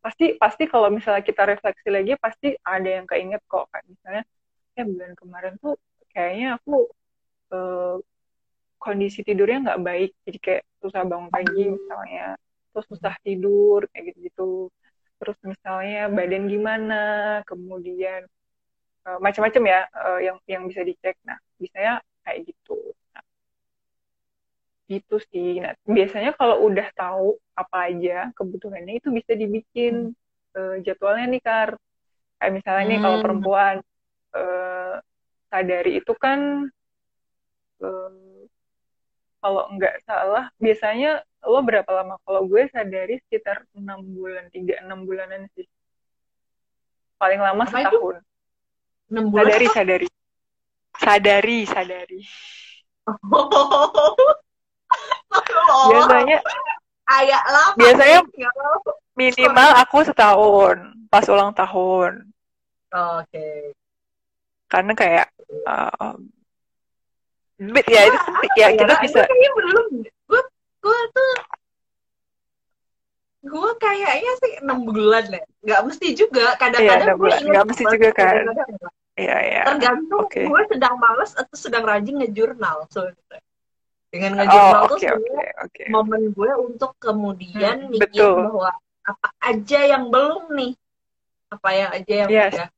[0.03, 4.27] pasti pasti kalau misalnya kita refleksi lagi pasti ada yang keinget kok kan misalnya
[4.75, 5.79] ya bulan kemarin tuh
[6.11, 6.91] kayaknya aku
[7.55, 8.03] uh,
[8.83, 12.35] kondisi tidurnya nggak baik jadi kayak susah bangun pagi misalnya
[12.75, 14.53] terus susah tidur kayak gitu gitu
[15.23, 17.03] terus misalnya badan gimana
[17.47, 18.27] kemudian
[19.07, 21.15] uh, macam-macam ya uh, yang yang bisa dicek.
[21.27, 22.79] Nah biasanya kayak gitu.
[23.15, 23.25] Nah,
[24.91, 25.63] gitu sih.
[25.63, 30.15] Nah biasanya kalau udah tahu apa aja kebutuhannya itu bisa dibikin
[30.59, 31.71] uh, jadwalnya nih kar.
[32.39, 32.91] Kayak misalnya hmm.
[32.91, 33.25] nih kalau hmm.
[33.25, 33.77] perempuan
[34.35, 34.95] uh,
[35.53, 36.67] sadari itu kan
[37.85, 38.32] uh,
[39.43, 45.03] kalau nggak salah biasanya lo berapa lama kalau gue sadari sekitar enam bulan tiga enam
[45.03, 45.67] bulanan sih
[47.19, 48.23] paling lama Apa setahun
[49.11, 50.09] enam bulan sadari sadari
[50.95, 52.21] sadari sadari
[53.11, 54.15] oh.
[55.91, 56.39] biasanya
[57.13, 57.77] Agak lama.
[57.77, 58.93] Biasanya lama.
[59.13, 60.77] minimal aku setahun
[61.13, 62.33] pas ulang tahun.
[62.93, 63.77] Oh, Oke.
[64.71, 65.27] Karena kayak
[65.69, 66.17] uh,
[67.87, 68.19] ya itu
[68.59, 69.89] ya apa kita bisa kayaknya belum.
[70.27, 70.41] Gue
[70.83, 71.33] gue tuh
[73.43, 75.43] gue kayaknya sih enam bulan deh.
[75.67, 76.55] Nggak mesti juga.
[76.55, 78.35] Iya, Kadang-kadang enam gue Nggak mesti juga, kan?
[79.19, 79.63] ya ya.
[79.69, 80.43] Tergantung Oke.
[80.47, 82.87] gue sedang males atau sedang rajin ngejurnal.
[82.91, 83.11] So,
[84.13, 85.85] dengan Oh, ngejurnal tuh oke sebenarnya oke oke.
[85.89, 88.35] momen gue untuk kemudian Hmm, mikir betul.
[88.47, 88.71] bahwa
[89.03, 90.73] apa aja yang belum nih
[91.51, 92.53] apa yang aja yang Yes.
[92.55, 92.69] udah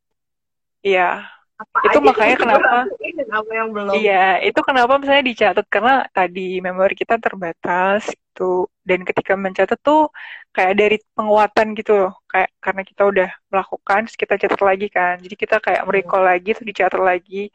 [0.85, 1.11] Iya.
[1.55, 2.79] Apa Itu aja makanya udah kenapa
[3.19, 3.95] dan apa yang belum.
[3.95, 5.67] Iya, itu kenapa misalnya dicatat?
[5.71, 10.11] Karena tadi memori kita terbatas itu dan ketika mencatat tuh
[10.51, 15.14] kayak dari penguatan gitu loh, kayak karena kita udah melakukan, terus kita catat lagi kan,
[15.23, 15.88] jadi kita kayak Hmm.
[15.90, 17.51] merecall lagi, terus dicatat lagi,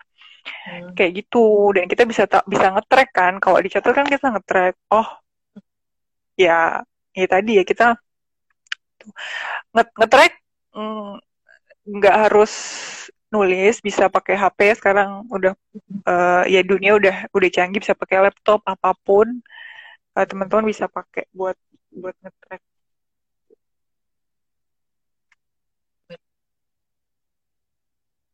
[0.67, 0.95] Hmm.
[0.95, 1.75] kayak gitu.
[1.75, 5.07] Dan kita bisa ta- bisa nge-track kan, kalau dicatat kan kita nge-track, oh
[6.39, 6.81] ya,
[7.15, 7.99] ya tadi ya kita
[8.99, 9.11] tuh,
[9.75, 10.33] nge- nge-track
[10.75, 11.11] mm,
[11.97, 12.53] nggak harus
[13.33, 15.53] nulis, bisa pakai HP sekarang udah
[16.09, 19.27] eh, ya dunia udah udah canggih bisa pakai laptop apa pun
[20.17, 21.57] Eh, teman-teman bisa pakai buat
[22.01, 22.61] buat nge-track.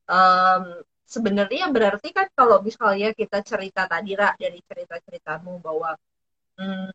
[0.06, 0.64] Em,
[1.14, 5.90] sebenarnya berarti kan kalau misalnya kita cerita tadi Ra, dari cerita-ceritamu bahwa
[6.60, 6.90] hmm,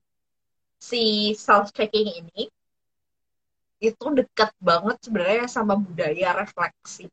[0.89, 1.03] si
[1.47, 2.43] self checking ini
[3.81, 7.09] itu dekat banget sebenarnya sama budaya refleksi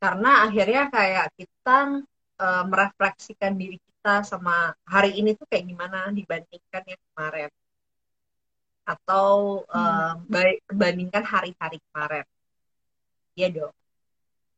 [0.00, 1.78] karena akhirnya kayak kita
[2.40, 7.50] eh, merefleksikan diri kita sama hari ini tuh kayak gimana dibandingkan yang kemarin.
[8.88, 10.24] Atau Hmm.
[10.26, 12.26] baik dibandingkan hari-hari kemarin.
[13.38, 13.74] Ya dong.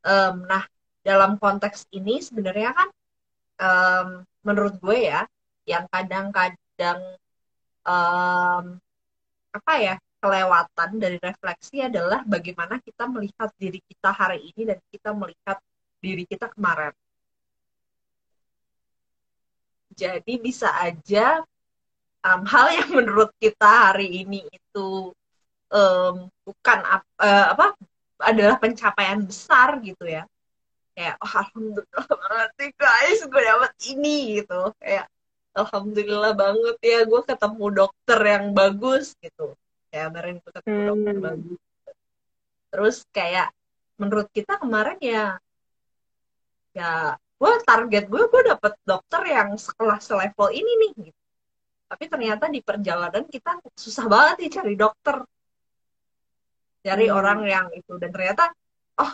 [0.07, 0.65] Em, nah
[1.03, 2.89] dalam konteks ini sebenarnya kan
[3.61, 4.07] em,
[4.47, 5.27] menurut gue ya
[5.67, 7.01] yang kadang-kadang
[7.87, 8.65] em,
[9.53, 15.11] apa ya kelewatan dari refleksi adalah bagaimana kita melihat diri kita hari ini dan kita
[15.13, 15.59] melihat
[16.05, 16.95] diri kita kemarin.
[19.93, 21.45] Jadi bisa aja
[22.27, 25.13] em, hal yang menurut kita hari ini itu
[25.75, 27.67] em, bukan ap- eh, apa
[28.23, 30.25] adalah pencapaian besar gitu ya.
[30.97, 34.61] Kayak oh, alhamdulillah nih guys gue dapet ini gitu.
[34.83, 35.07] Kayak
[35.59, 39.55] alhamdulillah banget ya gue ketemu dokter yang bagus gitu.
[39.93, 41.25] Kayak kemarin gue ketemu dokter Hmm.
[41.29, 41.61] bagus.
[42.73, 43.49] Terus kayak
[44.01, 45.37] menurut kita kemarin ya
[46.73, 51.21] ya gue target gue gue dapet dokter yang sekelas selevel ini nih gitu.
[51.93, 55.17] Tapi ternyata di perjalanan kita susah banget nih cari dokter,
[56.81, 57.19] cari Hmm.
[57.21, 58.49] orang yang itu dan ternyata
[58.97, 59.13] oh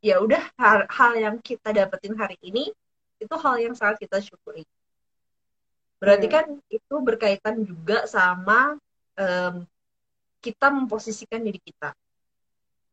[0.00, 2.72] ya udah hal, hal yang kita dapetin hari ini
[3.20, 4.64] itu hal yang sangat kita syukuri.
[6.00, 6.34] Berarti Hmm.
[6.34, 8.80] kan itu berkaitan juga sama
[9.20, 9.68] em,
[10.46, 11.90] kita memposisikan diri kita.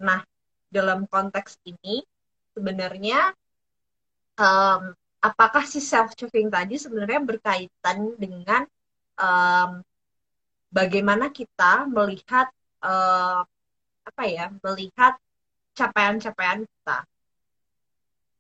[0.02, 0.26] Nah,
[0.74, 2.02] dalam konteks ini
[2.58, 3.30] sebenarnya
[4.42, 4.82] em,
[5.22, 8.66] apakah si self checking tadi sebenarnya berkaitan dengan
[9.22, 9.72] em,
[10.74, 12.50] bagaimana kita melihat
[12.82, 13.42] eh,
[14.04, 15.14] apa ya, melihat
[15.78, 16.98] capaian-capaian kita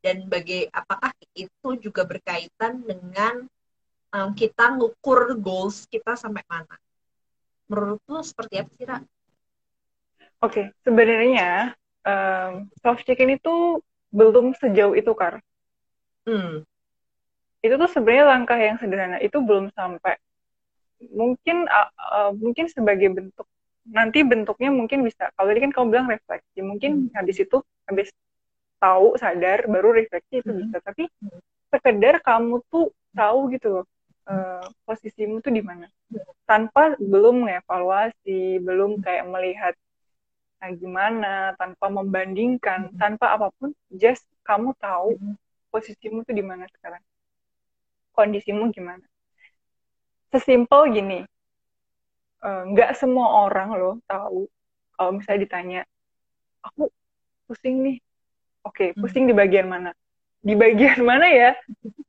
[0.03, 3.45] dan bagai apakah itu juga berkaitan dengan
[4.11, 6.82] em, kita ngukur goals kita sampai mana?
[7.71, 8.97] Menurut lu seperti apa sih, Ra?
[10.43, 11.71] Oke, sebenarnya
[12.83, 13.79] self check-in itu
[14.11, 15.39] belum sejauh itu, Kar.
[16.27, 16.67] Hmm.
[17.63, 19.17] Itu tuh sebenarnya langkah yang sederhana.
[19.23, 20.19] Itu belum sampai.
[21.03, 23.47] Mungkin uh, uh, mungkin sebagai bentuk
[23.87, 25.27] nanti bentuknya mungkin bisa.
[25.35, 27.15] Kalau tadi kan kamu bilang refleksi, mungkin Hmm.
[27.19, 28.07] habis itu habis
[28.79, 30.59] tahu sadar baru refleksi itu Hmm.
[30.67, 30.79] bisa.
[30.83, 31.39] Tapi Hmm.
[31.71, 33.85] sekedar kamu tuh tahu gitu loh
[34.29, 35.87] uh, posisimu tuh di mana.
[36.43, 39.73] Tanpa belum mengevaluasi, belum kayak melihat
[40.63, 42.99] nah, gimana, tanpa membandingkan, Hmm.
[42.99, 45.35] tanpa apa pun, just kamu tahu Hmm.
[45.71, 47.03] posisimu tuh di mana sekarang,
[48.15, 49.03] kondisimu gimana.
[50.31, 51.19] Sesimpel gini,
[52.43, 54.47] eh, nggak semua orang loh tahu
[54.95, 55.81] kalau misalnya ditanya,
[56.63, 56.87] aku
[57.49, 57.97] pusing nih,
[58.63, 58.99] oke, Hmm.
[59.03, 59.91] pusing di bagian mana?
[60.43, 61.51] Di bagian mana ya?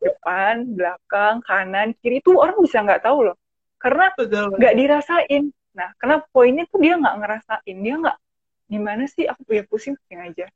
[0.02, 3.36] Depan, belakang, kanan, kiri itu orang bisa nggak tahu loh,
[3.78, 4.10] karena
[4.58, 5.54] nggak dirasain.
[5.74, 8.18] Nah, karena poinnya tuh dia nggak ngerasain, dia nggak
[8.66, 10.46] gimana sih aku punya pusing pusing aja.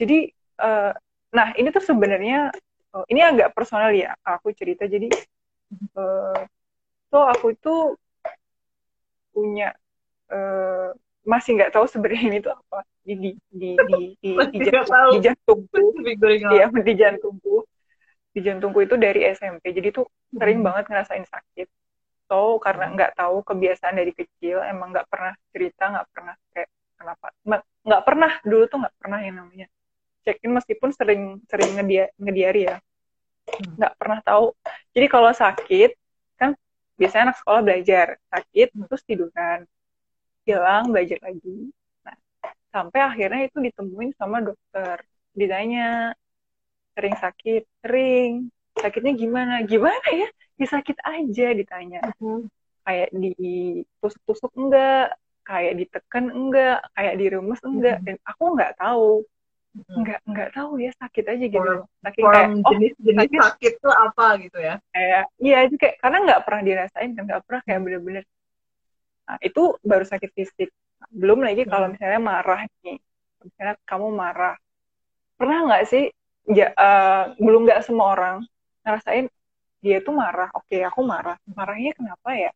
[0.00, 0.92] Jadi, eh,
[1.36, 2.48] nah ini tuh sebenarnya
[2.96, 4.88] eh, ini agak personal ya, aku cerita.
[4.88, 5.12] Jadi,
[6.00, 6.40] eh,
[7.12, 7.74] so aku itu
[9.30, 9.76] punya
[10.32, 10.90] eh,
[11.24, 12.84] masih nggak tahu sebenarnya ini tuh apa.
[13.04, 15.82] Di di di di di, di, di jantungku,
[16.52, 17.56] ya di jantungku.
[18.30, 21.66] di jantungku itu dari SMP jadi tuh sering banget ngerasain sakit.
[22.30, 27.26] So karena nggak tahu kebiasaan dari kecil emang nggak pernah cerita nggak pernah kayak kenapa.
[27.82, 28.32] Nggak pernah.
[28.46, 29.66] Dulu tuh nggak pernah yang namanya.
[30.22, 32.76] Check in meskipun sering sering ngedia ngediari ya.
[33.74, 34.54] Nggak pernah tahu.
[34.94, 35.90] Jadi kalau sakit
[36.38, 36.54] kan
[36.94, 38.06] biasanya anak sekolah belajar.
[38.30, 39.66] Sakit terus tiduran
[40.48, 41.70] hilang belajar lagi.
[42.04, 42.16] Nah
[42.70, 45.02] sampai akhirnya itu ditemuin sama dokter.
[45.34, 46.14] Ditanya
[46.94, 47.62] sering sakit?
[47.82, 48.50] Sering.
[48.78, 49.54] Sakitnya gimana?
[49.66, 50.28] Gimana ya?
[50.60, 52.00] Ya sakit aja ditanya.
[52.14, 52.46] Uh-huh.
[52.80, 58.06] kayak ditusuk-tusuk enggak kayak ditekan enggak kayak diremes enggak uh-huh.
[58.08, 59.10] dan aku nggak tahu.
[59.70, 60.02] Uh-huh.
[60.02, 61.62] nggak nggak tahu ya sakit aja gitu.
[61.62, 64.74] Orang, sakit kayak oh jenis-jenis sakit, sakit tuh apa gitu ya?
[64.90, 68.24] Kayak iya kayak karena nggak pernah dirasain kan nggak pernah kayak bener-bener
[69.30, 70.74] nah, itu baru sakit fisik.
[71.14, 72.98] Belum lagi kalau misalnya marah nih.
[73.46, 74.58] Misalnya kamu marah.
[75.38, 76.10] Pernah nggak sih
[76.50, 78.36] ya, uh, belum nggak semua orang
[78.82, 79.30] ngerasain
[79.78, 80.50] dia tuh marah?
[80.58, 81.38] Oke okay, aku marah.
[81.46, 82.52] Marahnya kenapa ya?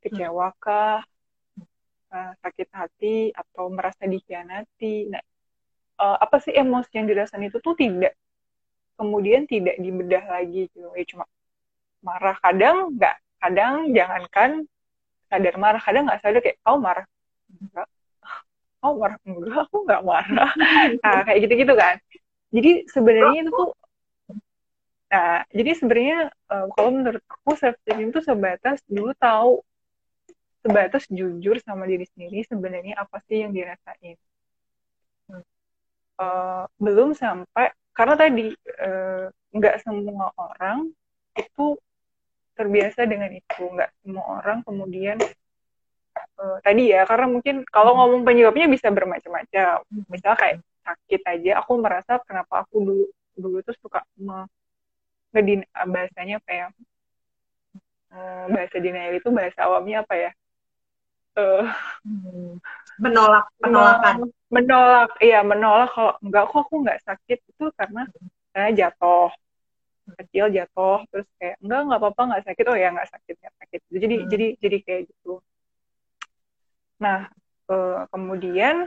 [0.00, 1.04] Kecewa kah
[2.10, 5.12] uh, sakit hati atau merasa dikhianati?
[5.12, 5.22] Nah
[6.00, 8.16] uh, apa sih emosi yang dirasain itu tuh tidak.
[8.96, 10.88] Kemudian tidak dibedah lagi gitu.
[10.96, 11.24] Ya cuma
[12.00, 12.36] marah.
[12.40, 13.16] Kadang nggak.
[13.36, 14.64] Kadang jangankan
[15.28, 15.80] sadar marah.
[15.82, 17.06] Kadang nggak sadar kayak kau marah?
[17.50, 17.88] Enggak.
[18.82, 19.18] Kau marah?
[19.26, 20.50] Enggak aku nggak marah.
[21.02, 21.96] Nah kayak gitu gitu kan.
[22.54, 23.70] Jadi sebenarnya itu tuh
[25.06, 29.62] nah jadi sebenarnya uh, kalau menurut aku self esteem itu sebatas dulu tahu
[30.66, 34.18] sebatas jujur sama diri sendiri sebenarnya apa sih yang dirasain.
[36.16, 38.50] Uh, belum sampai karena tadi
[38.82, 40.90] uh, nggak semua orang
[41.38, 41.78] itu
[42.56, 43.62] terbiasa dengan itu.
[43.62, 45.20] Nggak semua orang kemudian
[46.40, 49.84] uh, tadi ya karena mungkin kalau ngomong penyebabnya bisa bermacam-macam.
[50.08, 54.48] Misalnya kayak sakit aja aku merasa kenapa aku dulu dulu tuh suka me,
[55.36, 56.68] ngedin bahasanya apa ya?
[58.16, 60.30] Uh, bahasa denial itu bahasa awamnya apa ya?
[61.36, 61.68] Uh,
[62.96, 64.32] menolak penolakan.
[64.48, 65.10] Menolak.
[65.20, 65.92] Iya menolak.
[65.92, 67.38] Kalau enggak kok aku nggak sakit?
[67.44, 68.08] Itu karena
[68.56, 69.28] saya jatuh
[70.14, 72.64] kecil jatuh terus kayak enggak nggak apa-apa nggak sakit.
[72.70, 73.80] Oh ya nggak sakit nggak sakit.
[73.90, 74.28] Jadi hmm.
[74.30, 75.34] jadi jadi kayak gitu.
[77.02, 77.28] Nah
[77.70, 78.86] uh, kemudian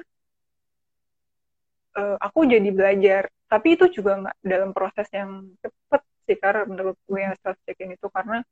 [2.00, 3.24] uh, aku jadi belajar.
[3.50, 7.98] Tapi itu juga nggak dalam proses yang cepet sih karena menurut gue yang self check-in
[7.98, 8.46] itu karena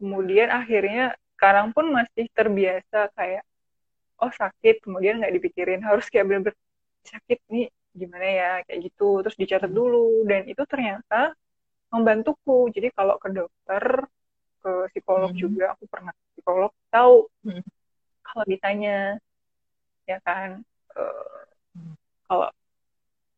[0.00, 3.44] kemudian akhirnya sekarang pun masih terbiasa kayak
[4.18, 4.82] oh sakit.
[4.82, 5.84] Kemudian nggak dipikirin.
[5.84, 6.56] Harus kayak bener-bener
[7.04, 8.52] sakit nih gimana ya?
[8.66, 9.22] Kayak gitu.
[9.22, 10.24] Terus dicatat dulu.
[10.24, 11.36] Dan itu ternyata
[11.88, 13.84] membantuku jadi kalau ke dokter
[14.60, 15.40] ke psikolog hmm.
[15.40, 17.64] juga aku pernah psikolog tahu hmm.
[18.24, 19.16] kalau ditanya
[20.04, 20.60] ya kan
[20.96, 21.42] uh,
[22.28, 22.48] kalau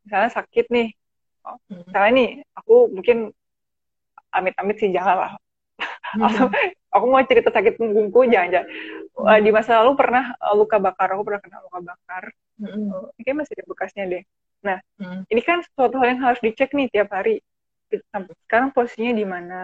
[0.07, 0.89] misalnya sakit nih
[1.47, 1.83] oh, hmm.
[1.87, 3.19] misalnya nih aku mungkin
[4.31, 5.33] amit-amit sih jangan lah
[6.19, 6.51] hmm.
[6.95, 9.41] aku mau cerita sakit punggungku jangan-jangan hmm.
[9.43, 12.25] di masa lalu pernah uh, luka bakar aku pernah kena luka bakar
[12.59, 12.91] hmm.
[12.91, 14.25] uh, ini kayak masih ada bekasnya deh
[14.61, 15.21] nah hmm.
[15.31, 17.41] ini kan suatu hal yang harus dicek nih tiap hari
[18.47, 19.61] sekarang posisinya di mana?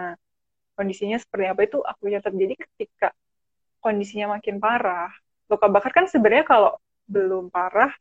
[0.76, 1.60] Kondisinya seperti apa?
[1.64, 3.08] Itu aku catat jadi ketika
[3.80, 5.12] kondisinya makin parah.
[5.46, 6.74] Luka bakar kan sebenarnya kalau
[7.06, 7.94] belum parah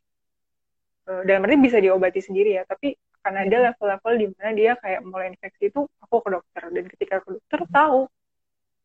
[1.06, 3.64] uh, dalam arti bisa diobati sendiri ya tapi akan ada hmm.
[3.70, 6.62] level-level di mana dia kayak mulai infeksi itu aku ke dokter.
[6.70, 8.06] Dan ketika ke dokter tahu.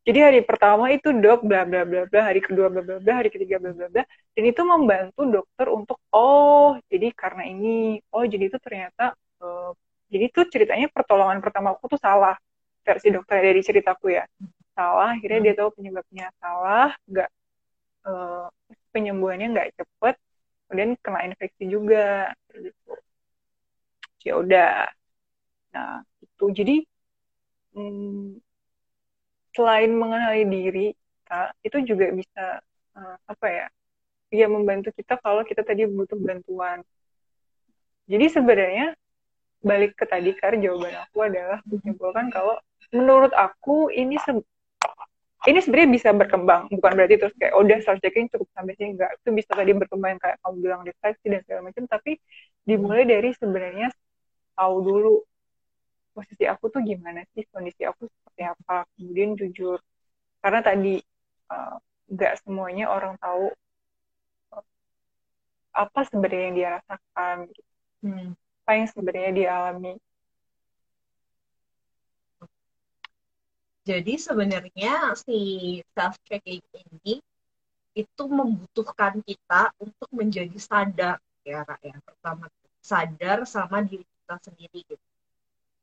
[0.02, 2.22] Jadi hari pertama itu dok bla bla bla bla.
[2.26, 3.14] Hari kedua bla bla bla.
[3.22, 4.02] Hari ketiga bla bla bla.
[4.34, 8.02] Dan itu membantu dokter untuk oh jadi karena ini.
[8.10, 9.14] Oh jadi itu ternyata
[9.46, 9.78] uh,
[10.12, 12.36] jadi itu ceritanya pertolongan pertama aku tuh salah.
[12.84, 14.28] Versi dokter dari ceritaku ya.
[14.76, 16.28] Salah akhirnya dia tahu penyebabnya.
[16.44, 17.30] Salah nggak
[18.04, 18.48] uh,
[18.92, 20.16] penyembuhannya nggak cepet
[20.68, 22.94] kemudian kena infeksi juga gitu.
[24.28, 24.92] Ya udah.
[25.72, 26.46] Nah itu.
[26.52, 26.76] Jadi
[27.80, 28.36] hmm,
[29.56, 32.46] selain mengenali diri kita itu juga bisa
[33.00, 33.68] uh, apa ya
[34.32, 36.84] ya membantu kita kalau kita tadi butuh bantuan.
[38.12, 38.92] Jadi sebenarnya
[39.62, 42.58] balik ke tadi karena jawaban aku adalah menyimpulkan kalau
[42.92, 44.34] menurut aku ini se
[45.50, 49.10] ini sebenarnya bisa berkembang bukan berarti terus kayak oh, udah checking cukup sampai sini enggak
[49.18, 52.22] itu bisa tadi berkembang kayak kamu bilang refleksi dan segala macam tapi
[52.62, 53.90] dimulai dari sebenarnya
[54.54, 55.16] tahu dulu
[56.14, 59.80] posisi aku tuh gimana sih kondisi aku seperti apa kemudian jujur
[60.44, 61.02] karena tadi
[61.50, 61.78] uh,
[62.12, 63.50] nggak semuanya orang tahu
[64.54, 64.66] uh,
[65.74, 67.62] apa sebenarnya yang dia rasakan gitu.
[68.06, 68.30] hmm.
[68.72, 70.00] Apa yang sebenarnya dia alami
[73.84, 75.40] Jadi sebenarnya si
[75.92, 77.20] self checking ini
[77.92, 82.00] itu membutuhkan kita untuk menjadi sadar ya Kak ya.
[82.00, 82.48] Pertama
[82.80, 85.06] sadar sama diri kita sendiri gitu.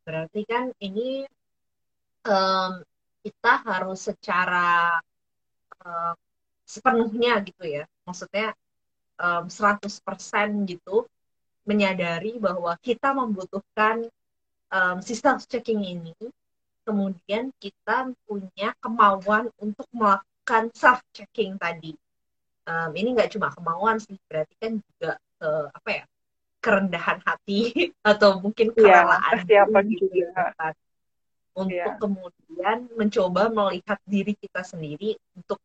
[0.09, 1.29] berarti kan ini
[2.25, 2.81] um,
[3.21, 4.97] kita harus secara
[5.85, 6.17] um,
[6.65, 8.57] sepenuhnya gitu ya maksudnya
[9.21, 11.05] um, 100% gitu
[11.69, 14.09] menyadari bahwa kita membutuhkan
[14.73, 16.17] um, si self checking ini
[16.89, 21.93] kemudian kita punya kemauan untuk melakukan self checking tadi
[22.65, 25.13] um, ini nggak cuma kemauan sih berarti kan juga
[25.45, 26.05] uh, apa ya
[26.65, 27.61] kerendahan hati
[28.17, 30.75] atau mungkin iya, kerelaan ya, apa juga kan.
[31.53, 32.01] untuk ya.
[32.01, 35.61] kemudian mencoba melihat diri kita sendiri untuk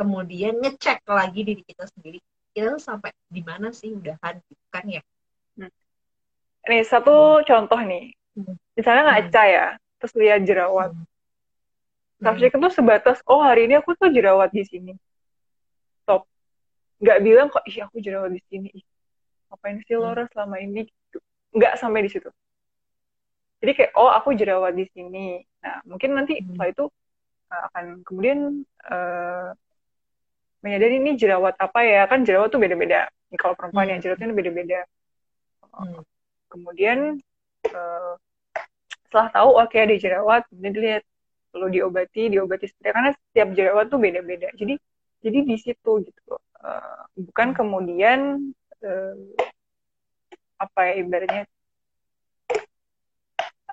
[0.00, 2.18] kemudian ngecek lagi diri kita sendiri
[2.52, 5.02] kita tuh sampai di mana sih udahan gitu kan ya
[5.56, 5.72] hmm.
[6.68, 7.44] nih satu hmm.
[7.48, 8.54] contoh nih hmm.
[8.76, 9.52] misalnya ngaca hmm.
[9.52, 9.66] ya
[9.98, 11.06] terus lihat jerawat hmm.
[12.22, 14.94] Subjek itu sebatas oh hari ini aku tuh jerawat di sini
[16.04, 16.28] stop
[17.02, 18.84] nggak bilang kok ih aku jerawat di sini ih
[19.50, 20.02] ngapain sih hmm.
[20.04, 21.18] Laura selama ini gitu.
[21.56, 22.30] nggak sampai di situ
[23.62, 26.52] jadi kayak oh aku jerawat di sini nah mungkin nanti hmm.
[26.52, 26.84] setelah itu
[27.52, 28.38] uh, akan kemudian
[28.86, 29.50] uh,
[30.62, 32.06] menyadari ini jerawat apa ya?
[32.06, 33.10] Kan jerawat tuh beda-beda.
[33.36, 33.92] Kalau perempuan hmm.
[33.96, 34.80] yang jerawatnya beda-beda.
[35.72, 36.04] Hmm.
[36.52, 37.16] kemudian
[37.72, 38.12] uh,
[39.08, 41.04] setelah tahu oke okay, ada jerawat kemudian dilihat.
[41.52, 44.48] Perlu diobati diobati seperti karena setiap jerawat tuh beda-beda.
[44.56, 44.80] Jadi
[45.20, 46.34] jadi di situ gitu
[46.64, 47.56] uh, bukan hmm.
[47.56, 48.20] kemudian
[48.82, 49.16] uh,
[50.58, 51.44] apa ya ibaratnya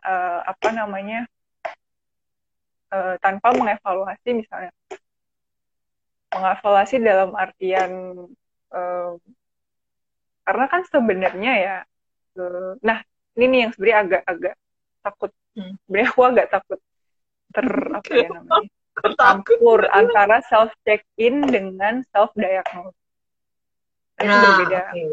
[0.01, 1.29] uh, apa namanya
[2.93, 4.73] uh, tanpa mengevaluasi misalnya
[6.29, 7.91] mengevaluasi dalam artian
[8.69, 9.13] um,
[10.45, 11.77] karena kan sebenarnya ya
[12.37, 13.01] uh, nah
[13.37, 14.55] ini nih yang sebenarnya agak-agak
[14.99, 15.31] takut.
[15.57, 15.73] Hmm.
[15.85, 16.79] sebenarnya aku agak takut
[17.49, 18.69] ter apa ya namanya
[19.15, 22.95] campur antara self check in dengan self diagnose.
[24.19, 24.79] Nah, itu berbeda.
[24.91, 25.07] okay.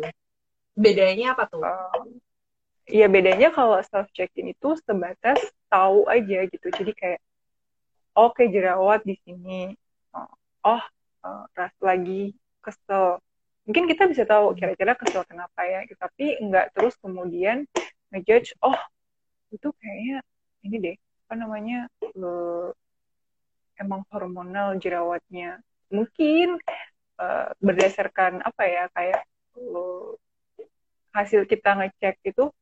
[0.74, 1.62] bedanya apa tuh?
[1.62, 2.18] Uh,
[2.90, 5.38] ya bedanya kalau self check in itu sebatas
[5.70, 6.66] tahu aja gitu.
[6.68, 7.20] Jadi kayak
[8.18, 9.72] oke okay, jerawat di sini.
[10.66, 10.82] Oh
[11.26, 13.18] uh, ras lagi kesel.
[13.66, 17.66] Mungkin kita bisa tahu kira-kira kesel kenapa ya tapi nggak terus kemudian
[18.14, 18.78] ngejudge oh
[19.50, 20.22] itu kayaknya
[20.62, 20.96] ini deh
[21.26, 21.90] apa namanya
[22.22, 22.70] uh,
[23.82, 25.58] emang hormonal jerawatnya.
[25.90, 26.58] Mungkin
[27.18, 29.22] uh, berdasarkan apa ya kayak
[29.58, 30.14] uh,
[31.14, 32.52] hasil kita ngecek itu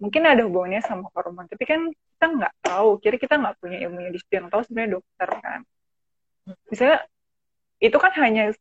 [0.00, 1.46] mungkin ada hubungannya sama hormon.
[1.46, 4.32] Tapi kan kita nggak tahu kira kita nggak punya ilmunya di situ.
[4.42, 5.60] Yang tahu sebenarnya dokter kan.
[6.72, 6.98] Misalnya
[7.80, 8.52] itu kan hanya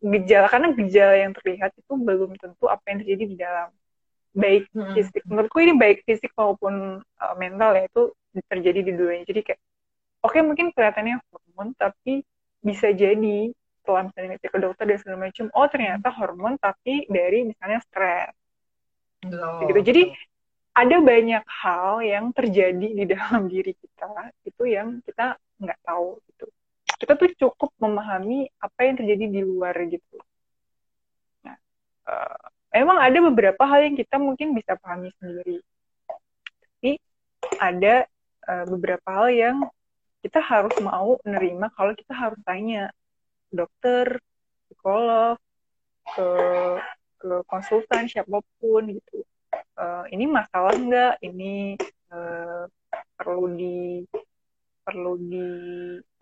[0.00, 3.68] gejala karena gejala yang terlihat itu belum tentu apa yang terjadi di dalam.
[4.36, 4.92] Baik hmm.
[4.96, 8.12] fisik menurutku ini baik fisik maupun uh, mental ya itu
[8.52, 9.60] terjadi di duanya jadi kayak
[10.20, 12.20] oke okay, mungkin kelihatannya hormon tapi
[12.60, 13.48] bisa jadi
[13.80, 18.32] setelah misalnya ke dokter dan segala macam oh ternyata hormon tapi dari misalnya stres.
[19.24, 19.64] Oh.
[19.64, 19.80] gitu.
[19.80, 20.02] Jadi
[20.76, 26.52] ada banyak hal yang terjadi di dalam diri kita itu yang kita nggak tahu gitu
[26.96, 30.16] kita tuh cukup memahami apa yang terjadi di luar gitu.
[31.44, 31.56] Nah,
[32.08, 32.40] uh,
[32.72, 35.60] emang ada beberapa hal yang kita mungkin bisa pahami sendiri,
[36.60, 36.90] tapi
[37.60, 38.08] ada
[38.48, 39.56] uh, beberapa hal yang
[40.24, 42.90] kita harus mau menerima kalau kita harus tanya
[43.52, 44.18] dokter,
[44.66, 45.38] psikolog,
[46.14, 46.28] ke
[47.16, 49.22] ke konsultan siapa pun gitu.
[49.76, 51.14] Uh, ini masalah nggak?
[51.24, 51.76] Ini
[52.12, 52.64] uh,
[53.16, 54.04] perlu di
[54.86, 55.46] perlu di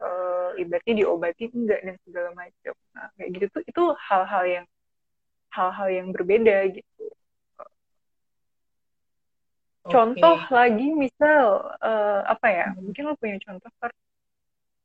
[0.01, 4.67] uh, ibaratnya diobati enggak dan segala macam nah kayak gitu tuh itu hal-hal yang
[5.53, 7.05] hal-hal yang berbeda gitu
[9.85, 9.93] okay.
[9.93, 12.81] contoh lagi misal uh, apa ya hmm.
[12.89, 13.93] mungkin lo punya contoh kan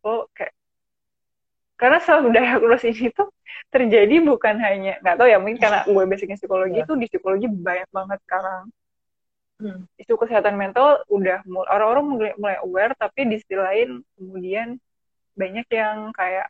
[0.03, 0.53] lo kayak
[1.80, 3.32] karena self diagnosis ini tuh
[3.71, 7.01] terjadi bukan hanya nggak tahu ya mungkin karena gue basicnya psikologi itu iya.
[7.01, 8.67] di psikologi banyak banget sekarang
[9.60, 9.86] hmm.
[9.99, 14.80] isu kesehatan mental udah orang-orang mulai, mulai aware tapi di sisi lain kemudian
[15.36, 16.47] banyak yang kayak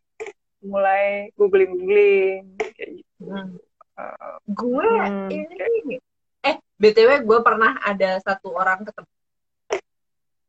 [0.64, 3.24] mulai googling googling kayak gitu.
[3.26, 3.56] Hmm.
[3.98, 6.02] uh, gue hmm, ini kayak...
[6.46, 9.12] eh btw gue pernah ada satu orang ketemu.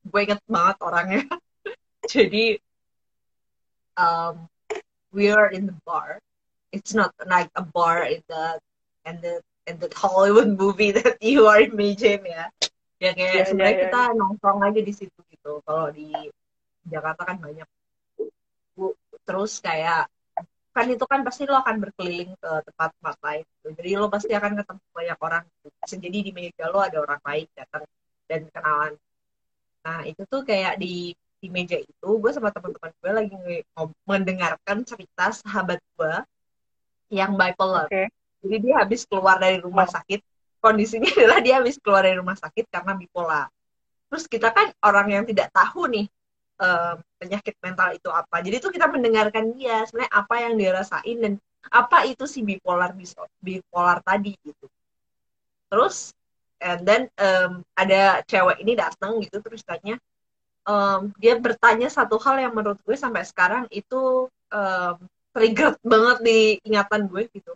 [0.07, 1.23] Gue inget banget orangnya.
[2.13, 2.59] Jadi
[3.95, 4.49] um,
[5.13, 6.19] we are in the bar.
[6.71, 8.59] It's not like a bar in the
[9.07, 9.43] and the
[9.79, 12.51] the Hollywood movie that you are imagine ya
[13.01, 16.13] ya kayak yeah, sebenarnya yeah, kita nongkrong aja di situ gitu kalau di
[16.85, 17.69] Jakarta kan banyak
[18.77, 18.93] bu
[19.25, 20.09] terus kayak
[20.71, 23.69] kan itu kan pasti lo akan berkeliling ke tempat-tempat lain gitu.
[23.75, 25.97] jadi lo pasti akan ketemu banyak orang gitu.
[25.99, 27.83] jadi di meja lo ada orang lain datang
[28.31, 28.93] dan kenalan
[29.81, 33.37] nah itu tuh kayak di di meja itu gue sama teman-teman gue lagi
[34.05, 36.15] mendengarkan cerita sahabat gue
[37.11, 38.13] yang bipolar okay.
[38.41, 39.93] Jadi dia habis keluar dari rumah oh.
[39.93, 40.21] sakit.
[40.61, 43.49] Kondisinya adalah dia habis keluar dari rumah sakit karena bipolar.
[44.11, 46.11] terus kita kan orang yang tidak tahu nih
[46.61, 51.17] uh, penyakit mental itu apa jadi tuh kita mendengarkan dia sebenarnya apa yang dia rasain
[51.23, 51.33] dan
[51.69, 52.93] apa itu si bipolar
[53.41, 54.67] bipolar tadi gitu
[55.71, 56.13] terus
[56.61, 59.97] and then um, ada cewek ini datang gitu terus tanya
[60.67, 64.97] um, dia bertanya satu hal yang menurut gue sampai sekarang itu um,
[65.31, 67.53] trigger banget di ingatan gue gitu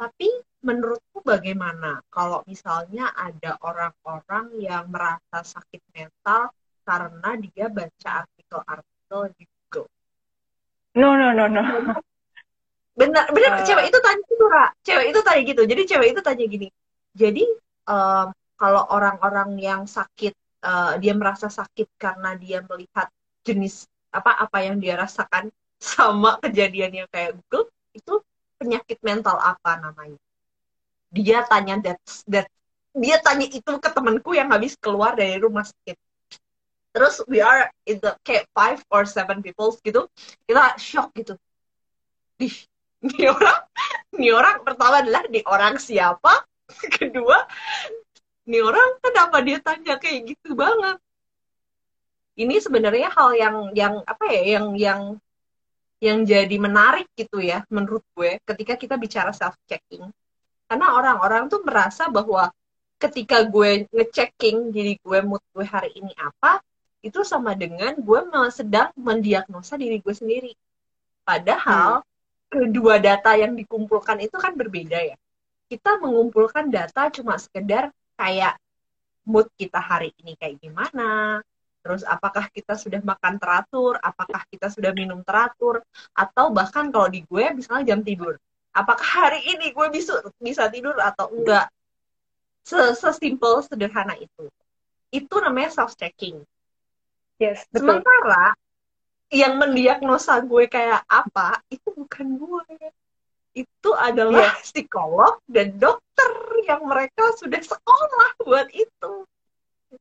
[0.00, 0.28] tapi
[0.62, 6.50] menurutku bagaimana kalau misalnya ada orang-orang yang merasa sakit mental
[6.82, 9.88] karena dia baca artikel-artikel di Google?
[10.98, 11.62] No, no, no, no.
[12.92, 13.50] Benar, benar.
[13.56, 13.64] Uh...
[13.64, 14.66] Cewek itu tanya gitu, Ra.
[14.84, 15.62] Cewek itu tanya gitu.
[15.64, 16.68] Jadi cewek itu tanya gini.
[17.16, 17.44] Jadi
[17.88, 18.28] um,
[18.60, 23.08] kalau orang-orang yang sakit, uh, dia merasa sakit karena dia melihat
[23.48, 25.48] jenis apa apa yang dia rasakan
[25.80, 28.20] sama kejadian yang kayak Google, itu
[28.58, 30.18] penyakit mental apa namanya?
[31.12, 32.48] dia tanya that that
[32.96, 35.96] dia tanya itu ke temanku yang habis keluar dari rumah sakit.
[36.92, 40.08] Terus we are in the kayak five or seven people gitu
[40.48, 41.36] kita shock gitu.
[42.40, 42.48] Di
[43.04, 43.60] ini orang
[44.16, 46.48] ini orang pertama adalah di orang siapa?
[46.96, 47.44] Kedua
[48.48, 50.96] ini orang kenapa dia tanya kayak gitu banget?
[52.32, 55.00] Ini sebenarnya hal yang yang apa ya yang yang
[56.02, 60.02] yang jadi menarik gitu ya menurut gue ketika kita bicara self checking
[60.66, 62.50] karena orang-orang tuh merasa bahwa
[62.98, 66.58] ketika gue ngechecking diri gue mood gue hari ini apa
[67.02, 68.20] itu sama dengan gue
[68.54, 70.54] sedang mendiagnosa diri gue sendiri.
[71.26, 72.06] Padahal hmm.
[72.46, 75.18] kedua data yang dikumpulkan itu kan berbeda ya.
[75.66, 78.54] Kita mengumpulkan data cuma sekedar kayak
[79.26, 81.42] mood kita hari ini kayak gimana
[81.82, 83.98] terus apakah kita sudah makan teratur?
[83.98, 85.82] Apakah kita sudah minum teratur?
[86.14, 88.38] Atau bahkan kalau di gue misalnya jam tidur.
[88.72, 91.68] Apakah hari ini gue bisa bisa tidur atau enggak?
[92.96, 94.46] Sesimpel sederhana itu.
[95.10, 96.40] Itu namanya self checking
[97.42, 97.98] yes betul.
[97.98, 98.54] sementara
[99.32, 102.92] yang mendiagnosa gue kayak apa itu bukan gue.
[103.52, 104.72] Itu adalah yes.
[104.72, 106.30] psikolog dan dokter
[106.68, 109.12] yang mereka sudah sekolah buat itu.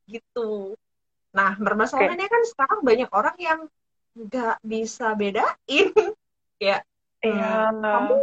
[0.07, 0.75] Gitu
[1.31, 2.33] nah permasalahannya okay.
[2.35, 3.59] kan sekarang banyak orang yang
[4.15, 5.91] nggak bisa bedain
[6.59, 6.83] ya
[7.21, 7.69] Iya.
[7.69, 8.17] Hmm, kamu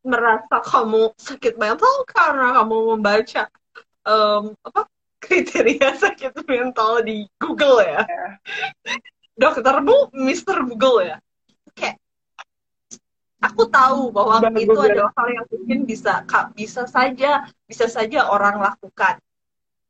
[0.00, 3.52] merasa kamu sakit mental karena kamu membaca
[4.08, 4.88] um, apa
[5.20, 8.00] kriteria sakit mental di Google ya.
[8.08, 8.32] Yeah.
[9.40, 11.16] Doktermu Mister Google ya.
[11.76, 12.00] Kayak
[13.44, 14.88] aku tahu bahwa Dan itu Google.
[14.88, 16.24] adalah hal yang mungkin bisa
[16.56, 19.20] bisa saja bisa saja orang lakukan.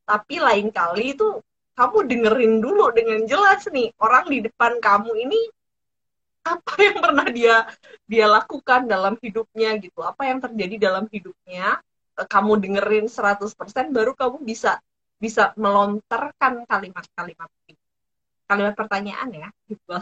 [0.04, 1.38] Tapi lain kali itu
[1.74, 5.40] kamu dengerin dulu dengan jelas nih orang di depan kamu ini
[6.44, 7.56] apa yang pernah dia
[8.06, 10.00] dia lakukan dalam hidupnya gitu.
[10.04, 11.82] Apa yang terjadi dalam hidupnya
[12.18, 13.50] eh, kamu dengerin 100%
[13.90, 14.78] baru kamu bisa
[15.18, 17.80] bisa melontarkan kalimat-kalimat ini.
[18.44, 19.92] Kalimat pertanyaan ya gitu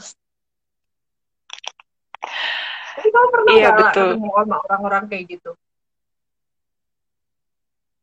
[2.92, 4.08] tapi kamu pernah iya, betul.
[4.14, 5.50] ketemu sama orang-orang kayak gitu?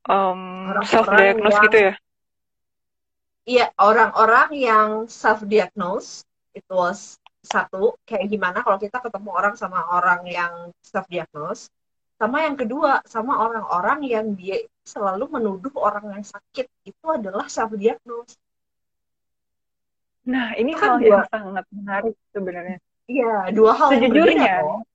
[0.10, 1.94] Um, self diagnose gitu ya
[3.50, 6.22] iya orang-orang yang self diagnose
[6.54, 10.54] itu was satu kayak gimana kalau kita ketemu orang sama orang yang
[10.86, 11.74] self diagnose
[12.22, 17.74] sama yang kedua sama orang-orang yang dia selalu menuduh orang yang sakit itu adalah self
[17.74, 18.38] diagnose
[20.30, 22.78] nah ini kan hal yang sangat menarik sebenarnya.
[23.10, 24.86] Iya dua hal sejujurnya yang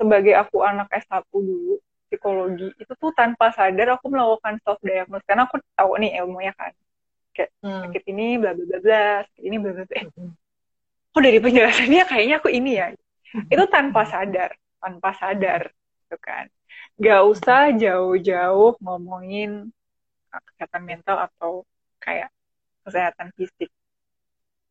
[0.00, 1.76] sebagai aku anak S1 dulu
[2.08, 6.72] psikologi itu tuh tanpa sadar aku melakukan self diagnose karena aku tahu nih ilmunya kan
[7.36, 7.80] kayak hmm.
[7.88, 10.00] sakit ini bla bla bla bla sakit ini bla bla bla.
[10.02, 10.32] Hmm.
[11.10, 12.86] oh dari penjelasannya kayaknya aku ini ya?
[13.50, 14.50] Itu tanpa sadar
[14.80, 16.48] tanpa sadar gitu kan.
[17.00, 19.72] Gak usah jauh-jauh ngomongin
[20.30, 21.64] kesehatan mental atau
[22.00, 22.32] kayak
[22.84, 23.70] kesehatan fisik.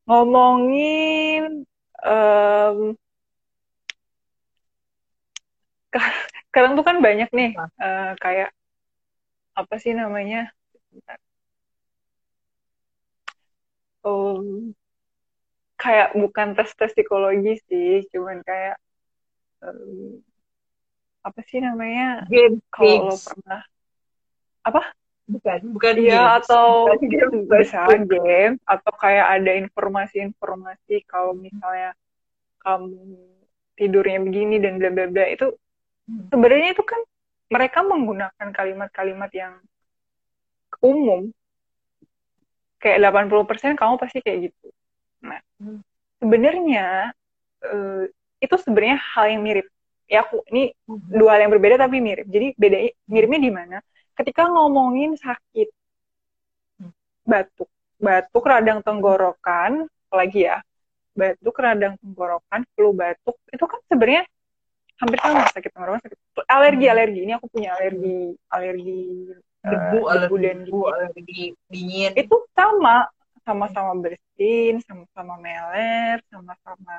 [0.10, 1.64] Ngomongin
[2.02, 2.98] um,
[6.50, 8.54] sekarang tuh kan banyak nih uh, kayak
[9.58, 10.54] apa sih namanya
[14.10, 14.74] um,
[15.80, 18.76] kayak bukan tes tes psikologi sih cuman kayak
[19.64, 20.20] um,
[21.24, 22.26] apa sih namanya?
[22.72, 23.62] Kalau lo pernah
[24.66, 24.82] apa?
[25.30, 27.46] Bukan bukan iya atau game.
[27.46, 31.94] bisa game atau kayak ada informasi-informasi kalau misalnya
[32.66, 32.98] kamu
[33.78, 35.54] tidurnya begini dan bla bla bla itu
[36.10, 36.34] hmm.
[36.34, 37.00] sebenarnya itu kan
[37.54, 39.54] mereka menggunakan kalimat-kalimat yang
[40.82, 41.30] umum
[42.80, 44.68] kayak 80% kamu pasti kayak gitu
[45.20, 45.40] Nah,
[46.24, 47.12] sebenarnya
[47.68, 48.04] uh,
[48.40, 49.68] itu sebenarnya hal yang mirip.
[50.10, 52.26] Ya aku ini dua hal yang berbeda tapi mirip.
[52.26, 53.78] Jadi beda miripnya di mana?
[54.16, 55.70] Ketika ngomongin sakit,
[57.28, 57.70] batuk
[58.00, 60.64] batuk radang tenggorokan apalagi ya
[61.14, 64.24] batuk radang tenggorokan flu batuk itu kan sebenarnya
[64.98, 66.18] hampir sama sakit tenggorokan sakit
[66.48, 66.94] alergi Hmm.
[66.96, 69.04] alergi ini aku punya alergi alergi
[69.66, 72.12] eh, debu debu alergi dan debu alergi dingin.
[72.16, 73.08] Itu sama
[73.44, 76.96] sama-sama bersin sama-sama meler sama-sama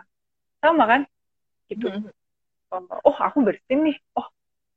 [0.61, 1.01] sama kan?
[1.71, 1.87] Gitu.
[1.87, 2.87] Hmm.
[3.07, 3.97] oh aku bersin nih.
[4.19, 4.27] Oh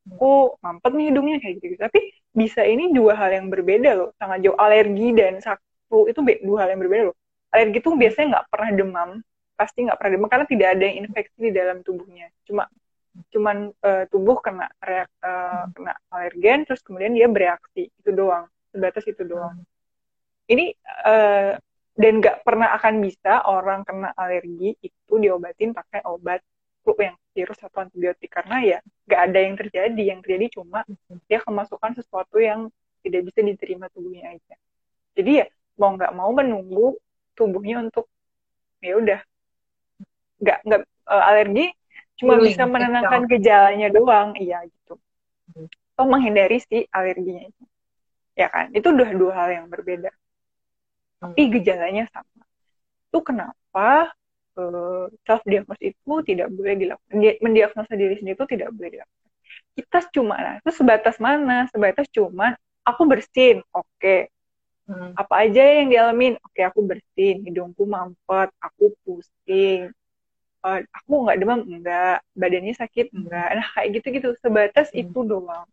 [0.04, 2.00] aku mampet nih hidungnya kayak gitu, tapi
[2.36, 4.10] bisa ini dua hal yang berbeda loh.
[4.20, 4.58] Sangat jauh.
[4.60, 5.64] Alergi dan sakit
[6.10, 7.18] itu dua hal yang berbeda loh.
[7.54, 9.10] Alergi itu biasanya nggak pernah demam.
[9.54, 12.28] Pasti nggak pernah demam karena tidak ada yang infeksi di dalam tubuhnya.
[12.44, 12.66] Cuma
[13.30, 17.90] cuman eh, tubuh kena reak, eh, kena alergen terus kemudian dia bereaksi.
[18.02, 18.50] Itu doang.
[18.74, 19.62] Sebatas itu doang.
[20.50, 20.74] Ini
[21.08, 21.54] eh,
[21.94, 26.42] dan nggak pernah akan bisa orang kena alergi itu diobatin pakai obat
[26.82, 28.34] flu yang virus atau antibiotik.
[28.34, 30.04] Karena ya nggak ada yang terjadi.
[30.18, 30.80] Yang terjadi cuma
[31.30, 32.68] dia kemasukan sesuatu yang
[33.06, 34.56] tidak bisa diterima tubuhnya aja.
[35.14, 35.46] Jadi ya
[35.78, 36.98] mau nggak mau menunggu
[37.38, 38.10] tubuhnya untuk
[38.82, 39.22] ya udah.
[40.42, 41.66] Nggak nggak eh, alergi
[42.20, 44.30] cuma Healing, bisa menenangkan gejalanya doang.
[44.38, 44.94] Iya gitu.
[45.94, 47.64] Atau menghindari si alerginya itu.
[48.34, 48.74] Ya kan?
[48.74, 50.10] Itu udah dua hal yang berbeda.
[51.22, 52.44] Tapi gejalanya sama.
[53.10, 54.12] Itu kenapa
[55.26, 57.16] self diagnosis itu tidak boleh dilakukan?
[57.18, 59.30] Dia- mendiagnosa diri sendiri itu tidak boleh dilakukan.
[59.74, 61.66] Kita cuma nah itu sebatas mana?
[61.74, 64.30] Sebatas cuma aku bersin oke.
[64.84, 65.16] Hmm.
[65.16, 66.36] apa aja yang dialamin?
[66.44, 69.96] Oke aku bersin hidungku mampet aku pusing
[70.64, 75.00] Eh, aku nggak demam enggak badannya sakit enggak nah kayak gitu gitu sebatas Hmm.
[75.04, 75.68] itu doang.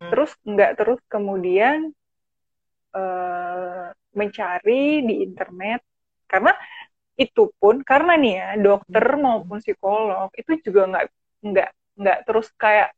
[0.00, 0.08] Hmm.
[0.10, 1.78] terus nggak terus kemudian
[2.96, 3.86] eh,
[4.18, 5.80] mencari di internet.
[6.30, 6.52] Karena
[7.18, 9.22] itu pun karena nih ya dokter Hmm.
[9.26, 11.04] maupun psikolog itu juga nggak
[11.48, 11.68] nggak
[12.00, 12.88] nggak terus kayak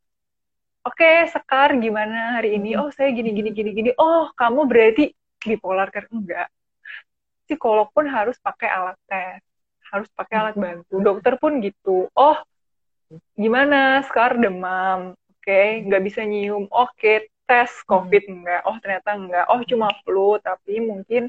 [0.88, 2.68] oke sekar gimana hari ini?
[2.76, 2.80] Hmm.
[2.86, 3.90] oh saya gini gini gini gini.
[4.00, 5.02] Oh kamu berarti
[5.48, 5.88] bipolar?
[5.94, 6.48] Kan enggak.
[7.46, 9.42] Psikolog pun harus pakai alat tes
[9.92, 11.04] harus pakai alat bantu.
[11.04, 12.36] Dokter pun gitu oh
[13.36, 14.00] gimana?
[14.08, 15.12] Sekar demam.
[15.12, 16.64] Oke nggak bisa nyium.
[16.72, 21.28] Oke tes covid enggak oh ternyata enggak oh cuma flu tapi mungkin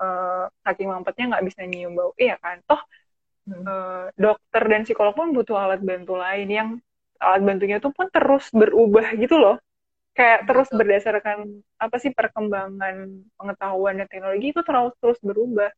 [0.00, 2.16] eh, saking mampetnya nggak bisa nyium bau.
[2.16, 2.64] Iya kan?
[2.64, 2.80] Toh
[3.52, 6.68] eh, dokter dan psikolog pun butuh alat bantu lain yang
[7.20, 9.60] alat bantunya tuh pun terus berubah gitu loh.
[10.12, 15.72] Kayak terus berdasarkan apa sih perkembangan pengetahuan dan teknologi itu terus terus berubah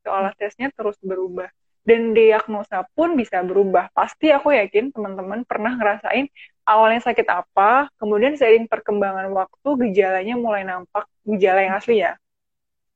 [0.00, 1.48] So, alat tesnya terus berubah
[1.84, 6.28] dan diagnosa pun bisa berubah pasti aku yakin teman-teman pernah ngerasain
[6.68, 12.20] awalnya sakit apa kemudian seiring perkembangan waktu gejalanya mulai nampak gejala yang asli ya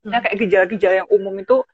[0.04, 1.64] Nah, kayak gejala-gejala yang umum itu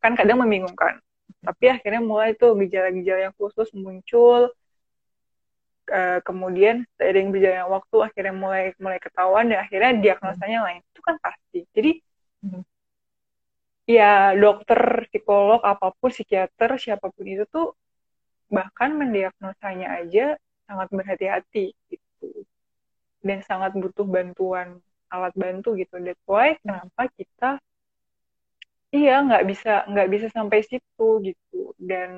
[0.00, 1.00] kan kadang membingungkan.
[1.44, 4.48] Tapi akhirnya mulai tuh gejala-gejala yang khusus muncul.
[5.84, 10.80] Eh, kemudian seiring berjalannya waktu akhirnya mulai mulai ketahuan dan akhirnya diagnosanya lain.
[10.80, 11.68] Itu kan pasti.
[11.76, 12.00] Jadi
[12.44, 12.60] Hmm.
[13.88, 14.80] Ya dokter,
[15.10, 17.66] psikolog, apa pun psikiater, siapa pun itu tuh
[18.56, 20.36] bahkan mendiagnosanya aja
[20.68, 22.26] sangat berhati-hati gitu.
[23.24, 24.80] Dan sangat butuh bantuan
[25.12, 25.94] alat bantu gitu.
[26.00, 27.58] That's why kenapa kita
[28.96, 31.56] iya nggak bisa nggak bisa sampai situ gitu
[31.88, 32.10] dan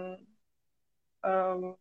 [1.23, 1.77] em,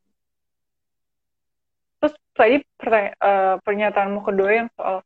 [2.00, 5.02] terus tadi eh, pernyataanmu kedua yang soal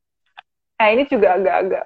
[0.80, 1.86] nah ini juga agak-agak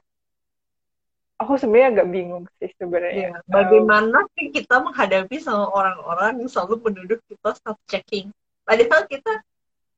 [1.43, 6.79] aku sebenarnya agak bingung sih sebenarnya Iya, Bagaimana sih kita menghadapi sama orang-orang yang selalu
[6.89, 8.31] menuduh kita self checking?
[8.63, 9.31] Padahal kita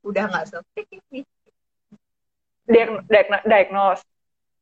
[0.03, 1.23] udah nggak self checking nih.
[2.65, 4.03] Diag- diagno- diagnose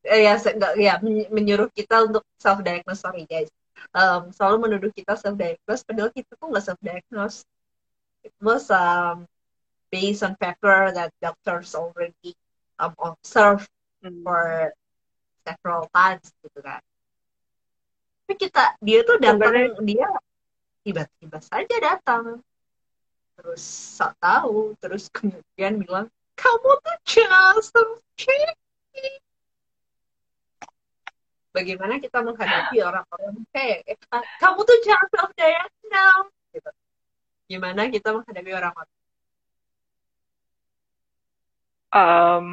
[0.04, 0.36] Eh, ya,
[0.76, 3.48] ya men- menyuruh kita untuk self diagnose sorry guys.
[3.96, 7.48] Um, selalu menuduh kita self diagnose, padahal kita tuh nggak self diagnose.
[8.28, 9.24] It was um,
[9.96, 12.36] based on paper that doctors already
[12.84, 13.72] um, observed
[14.04, 14.20] Hmm.
[14.28, 14.76] for
[15.44, 16.82] several times gitu kan.
[18.24, 20.08] Tapi kita dia tuh datang dia
[20.88, 22.40] tiba-tiba saja datang.
[23.36, 23.64] Terus
[24.00, 27.30] sok tahu terus kemudian bilang kamu tuh just
[31.54, 36.72] bagaimana kita menghadapi orang-orang kayak eh, kamu tuh jangan self diagnose gitu.
[37.48, 38.98] Gimana kita menghadapi orang-orang?
[41.94, 42.48] Em,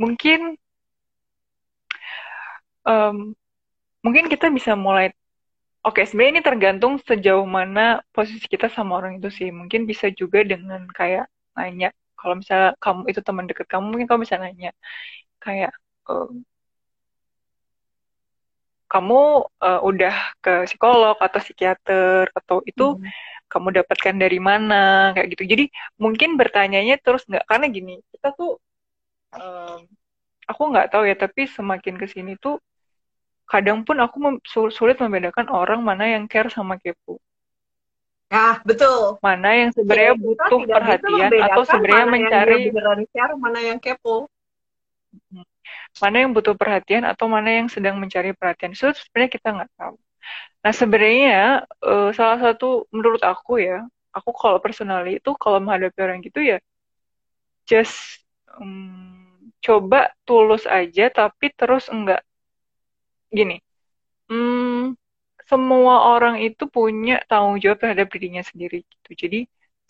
[0.00, 0.56] mungkin
[2.88, 3.16] em,
[4.04, 5.06] mungkin kita bisa mulai
[5.86, 7.80] Oke, sebenarnya ini tergantung sejauh mana
[8.14, 9.48] posisi kita sama orang itu sih.
[9.60, 11.24] Mungkin bisa juga dengan kayak
[11.58, 14.70] nanya, kalau misalnya kamu itu teman dekat kamu, mungkin kamu bisa nanya
[15.44, 15.70] kayak
[16.10, 16.44] em,
[18.92, 19.14] kamu
[19.64, 20.14] eh, udah
[20.44, 23.08] ke psikolog atau psikiater atau itu Hmm.
[23.52, 24.74] kamu dapatkan dari mana
[25.14, 25.44] kayak gitu.
[25.52, 25.64] Jadi
[26.02, 28.50] mungkin bertanyanya terus nggak karena gini, kita tuh
[29.36, 29.78] em,
[30.50, 32.54] aku nggak tahu ya tapi semakin ke sini tuh
[33.48, 37.20] kadang pun aku mem sulit membedakan orang mana yang care sama kepo
[38.32, 39.20] Nah, betul.
[39.20, 44.24] Mana yang sebenarnya butuh perhatian atau sebenarnya mencari yang beneran care, mana yang kepo.
[46.00, 48.72] Mana yang butuh perhatian atau mana yang sedang mencari perhatian.
[48.72, 50.00] Itu sebenarnya kita nggak tahu.
[50.64, 56.20] Nah, sebenarnya uh, salah satu menurut aku ya, aku kalau personally itu kalau menghadapi orang
[56.20, 56.60] gitu ya
[57.64, 58.20] just
[58.60, 59.24] um,
[59.64, 62.20] coba tulus aja tapi terus enggak
[63.32, 63.56] gini.
[64.30, 64.94] Hmm,
[65.48, 69.10] semua orang itu punya tanggung jawab terhadap dirinya sendiri gitu.
[69.16, 69.40] Jadi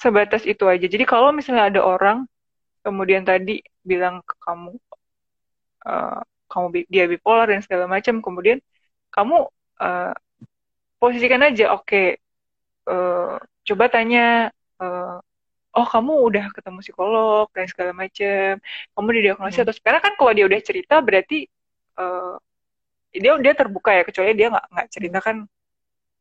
[0.01, 0.87] sebatas itu aja.
[0.89, 2.27] Jadi kalau misalnya ada orang
[2.83, 4.75] kemudian tadi bilang ke kamu
[5.87, 8.59] uh, kamu dia bipolar dan segala macam, kemudian
[9.15, 9.49] kamu
[9.81, 10.13] uh,
[11.01, 12.07] posisikan aja, oke, okay,
[12.91, 15.17] uh, coba tanya, uh,
[15.73, 18.61] oh kamu udah ketemu psikolog dan segala macam,
[18.93, 19.65] kamu didiagnosis hmm.
[19.65, 21.49] atau sekarang kan kalau dia udah cerita berarti
[21.97, 22.37] uh,
[23.13, 25.37] dia dia terbuka ya kecuali dia nggak nggak cerita kan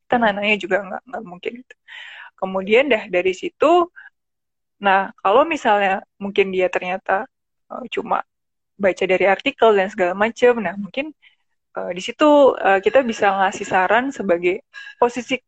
[0.06, 1.76] kita nanya juga nggak nggak mungkin gitu.
[2.36, 3.88] kemudian dah dari situ
[4.82, 7.30] nah kalau misalnya mungkin dia ternyata
[7.72, 8.26] uh, cuma
[8.76, 11.14] baca dari artikel dan segala macam nah mungkin
[11.78, 14.66] uh, di situ uh, kita bisa ngasih saran sebagai
[14.98, 15.40] posisi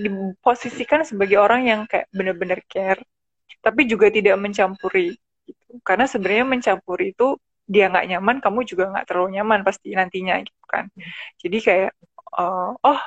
[0.00, 3.04] diposisikan sebagai orang yang kayak benar-benar care
[3.60, 5.78] tapi juga tidak mencampuri gitu.
[5.84, 7.36] karena sebenarnya mencampuri itu
[7.68, 10.84] dia nggak nyaman kamu juga nggak terlalu nyaman pasti nantinya gitu kan.
[11.36, 11.90] Jadi kayak
[12.40, 13.00] uh, oh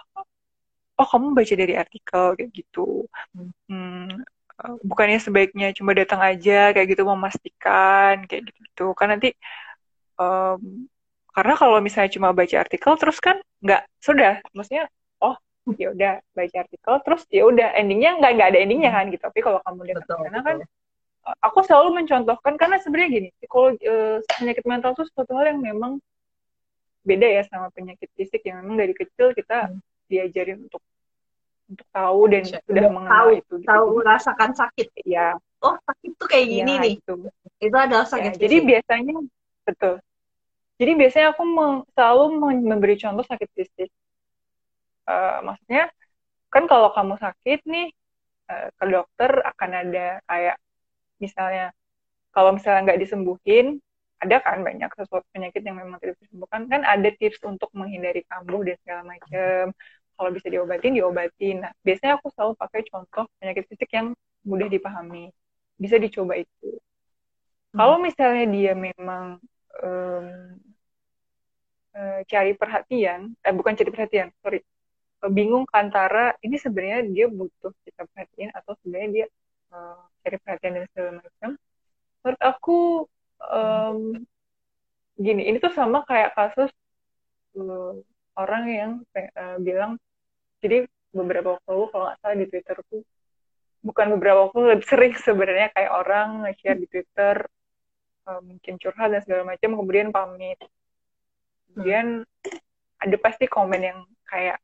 [1.01, 3.09] oh kamu baca dari artikel kayak gitu.
[3.65, 4.21] Hmm,
[4.61, 9.33] uh, bukannya sebaiknya cuma datang aja kayak gitu memastikan kayak gitu gitu kan nanti
[10.21, 10.85] um,
[11.33, 14.45] karena kalau misalnya cuma baca artikel terus kan nggak sudah.
[14.53, 14.85] Maksudnya
[15.25, 15.35] oh
[15.81, 19.23] ya udah baca artikel terus ya udah endingnya nggak nggak ada endingnya kan gitu.
[19.25, 20.57] Tapi kalau kamu datang ke sana kan
[21.21, 26.01] aku selalu mencontohkan karena sebenarnya gini psikologi uh, penyakit mental itu sesuatu hal yang memang
[27.01, 29.81] beda ya sama penyakit fisik yang memang dari kecil kita hmm.
[30.09, 30.81] diajarin untuk
[31.71, 32.61] untuk tahu dan Siap.
[32.67, 33.67] sudah mengenal tahu, itu gitu.
[33.69, 35.27] tahu merasakan sakit ya
[35.63, 37.13] oh sakit tuh kayak gini ya, nih itu.
[37.63, 39.15] itu adalah ya, sakit ya, jadi biasanya
[39.63, 39.95] betul
[40.81, 41.43] jadi biasanya aku
[41.93, 42.23] selalu
[42.65, 43.89] memberi contoh sakit fisik
[45.07, 45.87] uh, maksudnya
[46.51, 47.87] kan kalau kamu sakit nih
[48.51, 50.57] uh, ke dokter akan ada kayak
[51.21, 51.71] misalnya
[52.33, 53.79] kalau misalnya nggak disembuhin
[54.21, 56.69] ada kan banyak sesuatu penyakit yang memang tidak disembuhkan.
[56.69, 59.73] Kan ada tips untuk menghindari kambuh dan segala macam
[60.13, 61.65] kalau bisa diobatin diobatin.
[61.65, 64.13] Nah biasanya aku selalu pakai contoh penyakit fisik yang
[64.45, 65.33] mudah dipahami.
[65.81, 66.77] Bisa dicoba itu.
[67.71, 67.79] Hmm.
[67.79, 69.39] kalau misalnya dia memang
[69.79, 70.27] um,
[71.95, 74.61] uh, cari perhatian eh bukan cari perhatian sorry.
[75.21, 79.25] Bingung antara ini sebenarnya dia butuh kita perhatiin atau sebenarnya dia
[79.71, 81.49] uh, cari perhatian dan segala macam.
[82.21, 82.79] Menurut aku
[83.49, 83.99] um,
[85.17, 86.71] gini ini tuh sama kayak kasus
[87.57, 87.97] uh,
[88.37, 89.97] orang yang uh, bilang
[90.61, 93.01] jadi beberapa waktu lalu kalau nggak salah di Twitter tuh
[93.81, 97.35] bukan beberapa waktu lebih sering sebenarnya kayak orang nge-share di Twitter
[98.29, 100.59] uh, mungkin curhat dan segala macam kemudian pamit.
[101.71, 102.21] Kemudian
[103.01, 103.99] ada pasti komen yang
[104.29, 104.61] kayak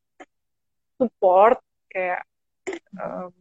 [1.02, 1.58] support
[1.90, 2.22] kayak
[3.00, 3.34] um,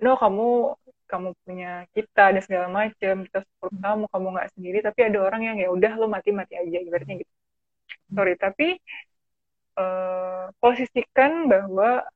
[0.00, 0.74] no kamu
[1.10, 5.42] kamu punya kita dan segala macam kita support kamu kamu nggak sendiri tapi ada orang
[5.42, 7.32] yang ya udah lo mati mati aja ibaratnya gitu.
[8.14, 8.78] Sorry tapi
[9.78, 12.06] uh, posisikan bahwa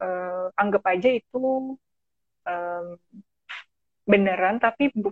[0.00, 1.74] uh, anggap aja itu
[2.44, 2.86] um,
[4.04, 5.10] beneran tapi bu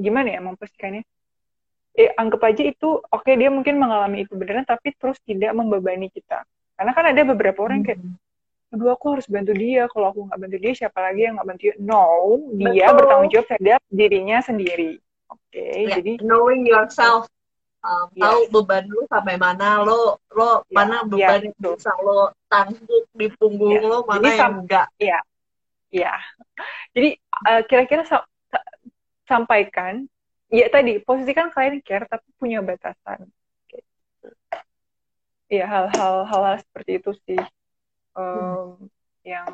[0.00, 1.04] gimana ya memposisikannya?
[1.98, 6.08] Eh, anggap aja itu oke okay, dia mungkin mengalami itu beneran tapi terus tidak membebani
[6.08, 6.46] kita.
[6.80, 8.00] Karena kan ada beberapa orang yang kayak
[8.70, 11.62] aduh aku harus bantu dia kalau aku nggak bantu dia siapa lagi yang nggak bantu
[11.66, 12.06] dia no
[12.54, 12.96] dia Betul.
[13.02, 14.90] bertanggung jawab terhadap dirinya sendiri
[15.26, 15.94] oke okay, yeah.
[15.98, 17.26] jadi knowing yourself
[17.82, 18.22] um, yes.
[18.22, 20.70] tahu beban lu sampai mana lo lo yeah.
[20.70, 23.90] mana beban yeah, yang bisa lo tanggung di punggung yeah.
[23.90, 25.18] lo mana jadi, yang enggak ya
[25.90, 26.14] ya
[26.94, 27.08] jadi
[27.50, 28.62] uh, kira-kira sa sa
[29.26, 30.06] sampaikan
[30.46, 33.26] ya tadi posisikan kalian care tapi punya batasan
[35.50, 37.40] Iya hal-hal hal-hal seperti itu sih
[38.20, 38.68] um,
[39.24, 39.48] yang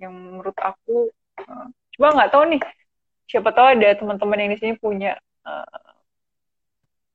[0.00, 1.12] yang menurut aku
[1.44, 2.62] uh, coba nggak tahu nih
[3.28, 5.12] siapa tahu ada teman-teman yang di sini punya
[5.44, 5.88] uh,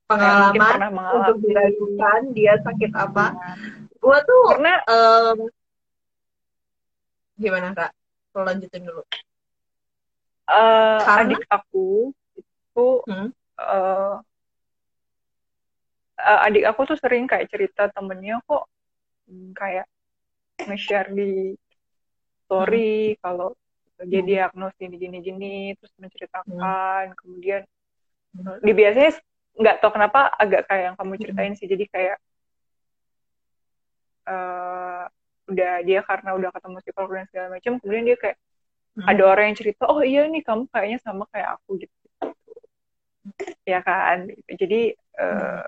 [0.06, 3.34] pengalaman untuk diragukan dia sakit apa.
[3.98, 5.38] Gue tuh karena um,
[7.40, 7.90] gimana kak?
[8.36, 9.02] Lo lanjutin dulu.
[10.44, 13.32] Uh, adik aku itu hmm?
[13.56, 14.20] uh,
[16.20, 18.68] adik aku tuh sering kayak cerita temennya kok
[19.24, 19.88] hmm, kayak
[20.60, 21.58] nge-share di
[22.46, 23.18] story hmm.
[23.18, 23.56] kalau
[24.04, 27.14] dia diagnosis ini gini-gini terus menceritakan hmm.
[27.18, 27.62] kemudian
[28.36, 28.60] hmm.
[28.62, 29.10] di biasanya
[29.54, 32.18] nggak tahu kenapa agak kayak yang kamu ceritain sih jadi kayak
[34.26, 35.06] uh,
[35.46, 38.36] udah dia karena udah ketemu psikolog dan segala macam kemudian dia kayak
[38.98, 39.06] hmm.
[39.06, 41.96] ada orang yang cerita oh iya nih kamu kayaknya sama kayak aku gitu
[43.64, 45.64] ya kan jadi uh,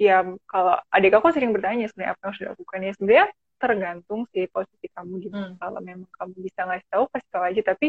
[0.00, 3.26] ya kalau adik aku sering bertanya sebenarnya apa yang harus dilakukan ya sebenarnya
[3.62, 5.36] tergantung sih posisi kamu gitu.
[5.38, 5.54] Hmm.
[5.62, 7.62] kalau memang kamu bisa ngasih tahu kasih tahu aja.
[7.70, 7.86] Tapi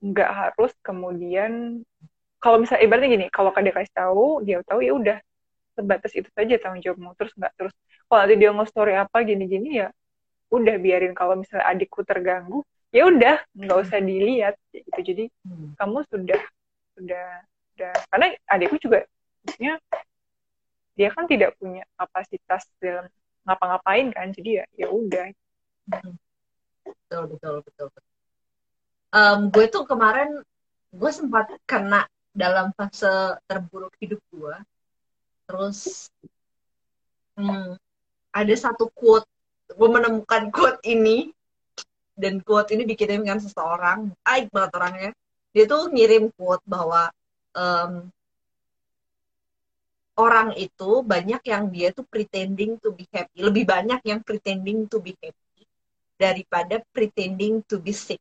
[0.00, 1.84] nggak harus kemudian
[2.40, 5.18] kalau misalnya ibaratnya gini kalau dia kasih tahu dia tahu ya udah.
[5.76, 7.12] Sebatas itu saja tanggung jawabmu.
[7.20, 7.74] Terus nggak terus
[8.08, 9.88] kalau nanti dia nge-story apa gini-gini ya
[10.48, 11.12] udah biarin.
[11.12, 15.00] Kalau misalnya adikku terganggu ya udah nggak usah dilihat gitu.
[15.04, 15.76] Jadi hmm.
[15.76, 16.40] kamu sudah
[16.96, 17.26] sudah
[17.76, 17.92] sudah.
[18.08, 19.04] Karena adikku juga
[19.44, 19.76] maksudnya
[21.00, 23.08] dia kan tidak punya kapasitas dalam
[23.50, 25.26] ngapa-ngapain kan jadi ya ya udah.
[25.90, 28.14] Betul betul betul, betul.
[29.10, 30.38] Um, gue tuh kemarin
[30.94, 34.54] gue sempat kena dalam fase terburuk hidup gue.
[35.50, 36.06] Terus
[37.34, 37.74] hmm,
[38.30, 39.26] ada satu quote
[39.74, 41.34] gue menemukan quote ini.
[42.20, 45.10] Dan quote ini dikirimkan seseorang baik banget orangnya.
[45.56, 47.08] Dia tuh ngirim quote bahwa
[47.56, 48.12] um,
[50.20, 55.00] orang itu banyak yang dia tuh pretending to be happy lebih banyak yang pretending to
[55.00, 55.64] be happy
[56.20, 58.20] daripada pretending to be sick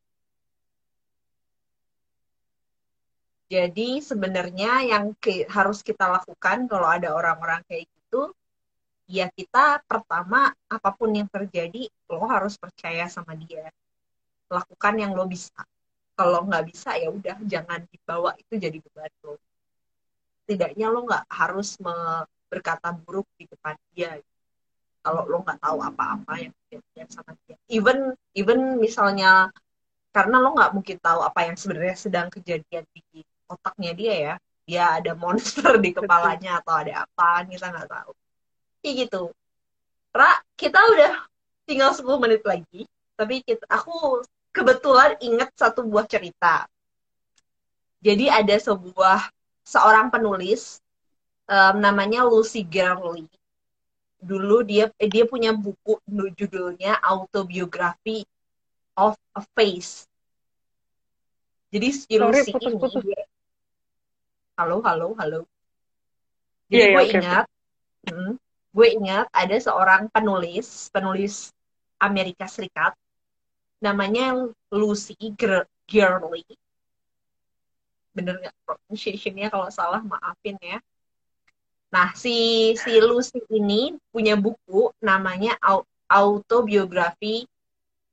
[3.49, 8.29] Jadi sebenarnya yang ke, harus kita lakukan kalau ada orang-orang kayak gitu,
[9.09, 13.73] ya kita pertama apa pun yang terjadi lo harus percaya sama dia.
[14.53, 15.65] Lakukan yang lo bisa.
[16.13, 19.41] Kalau nggak bisa ya udah jangan dibawa itu jadi beban lo.
[20.49, 21.77] Tidaknya lo nggak harus
[22.49, 24.17] berkata buruk di depan dia.
[25.05, 27.53] Kalau lo nggak tahu apa-apa yang terjadi sama dia.
[27.69, 29.53] Even even misalnya
[30.09, 34.35] karena lo nggak mungkin tahu apa yang sebenarnya sedang kejadian di otaknya dia ya.
[34.65, 38.11] Dia ada monster di kepalanya atau ada apa kita nggak tahu.
[38.81, 39.23] Kayak gitu.
[40.09, 41.13] Ra kita udah
[41.69, 44.23] tinggal 10 menit lagi tapi kita aku
[44.55, 46.71] kebetulan inget satu buah cerita.
[47.99, 49.27] Jadi ada sebuah
[49.69, 50.81] seorang penulis
[51.45, 53.29] um, namanya Lucy Gurley
[54.17, 58.25] dulu dia eh, dia punya buku judulnya Autobiography
[58.97, 60.09] of a Face
[61.69, 63.05] jadi si Lucy putus, putus.
[63.05, 63.21] ini
[64.57, 65.45] halo halo halo
[66.65, 67.15] jadi yeah, gue okay.
[67.21, 67.45] ingat
[68.09, 68.33] hmm,
[68.73, 71.53] gue ingat ada seorang penulis penulis
[72.01, 72.97] Amerika Serikat
[73.79, 74.33] namanya
[74.73, 75.15] Lucy
[75.87, 76.43] Gurley
[78.19, 80.77] bener nggak pronunciationnya kalau salah maafin ya
[81.89, 85.57] nah si si Lucy ini punya buku namanya
[86.09, 87.49] Autobiography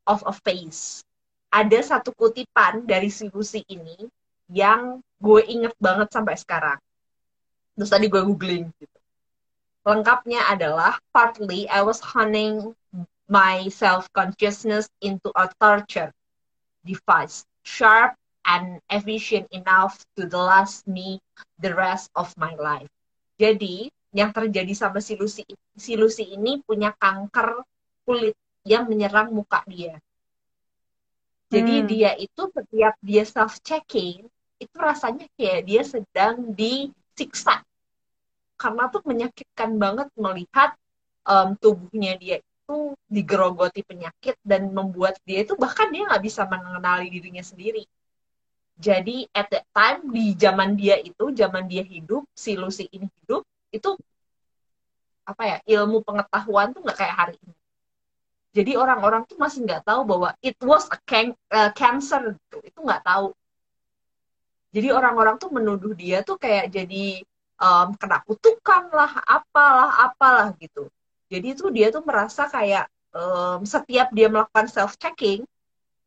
[0.09, 1.05] of a Face
[1.53, 4.09] ada satu kutipan dari si Lucy ini
[4.53, 6.79] yang gue inget banget sampai sekarang.
[7.77, 8.99] Terus tadi gue googling gitu.
[9.87, 12.75] Lengkapnya adalah partly I was honing
[13.31, 16.11] my self-consciousness into a torture
[16.83, 18.15] device, sharp
[18.47, 21.19] and efficient enough to last me
[21.59, 22.89] the rest of my life.
[23.37, 25.45] Jadi, yang terjadi sama si Lucy,
[25.77, 27.61] si Lucy ini punya kanker
[28.07, 30.01] kulit yang menyerang muka dia.
[31.47, 31.87] Jadi hmm.
[31.87, 34.27] dia itu setiap dia self checking
[34.57, 37.61] itu rasanya kayak dia sedang disiksa
[38.57, 40.73] karena tuh menyakitkan banget melihat
[41.29, 47.13] um, tubuhnya dia itu digerogoti penyakit dan membuat dia itu bahkan dia nggak bisa mengenali
[47.13, 47.85] dirinya sendiri
[48.77, 53.41] jadi at that time di zaman dia itu zaman dia hidup si Lucy ini hidup
[53.73, 53.97] itu
[55.27, 57.55] apa ya ilmu pengetahuan tuh nggak kayak hari ini.
[58.57, 62.57] Jadi orang-orang tuh masih nggak tahu bahwa it was a can uh, cancer gitu.
[62.65, 63.33] Itu nggak tahu.
[64.77, 67.25] Jadi orang-orang tuh menuduh dia tuh kayak jadi
[67.57, 70.89] um, kena kutukan lah apalah apalah gitu.
[71.33, 75.43] Jadi tuh dia tuh merasa kayak um, setiap dia melakukan self checking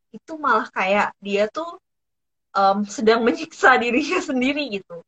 [0.10, 1.78] itu malah kayak dia tuh
[2.56, 5.04] um, sedang menyiksa dirinya sendiri gitu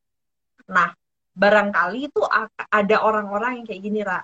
[0.68, 0.94] nah
[1.32, 2.22] barangkali itu
[2.70, 4.20] ada orang-orang yang kayak gini Ra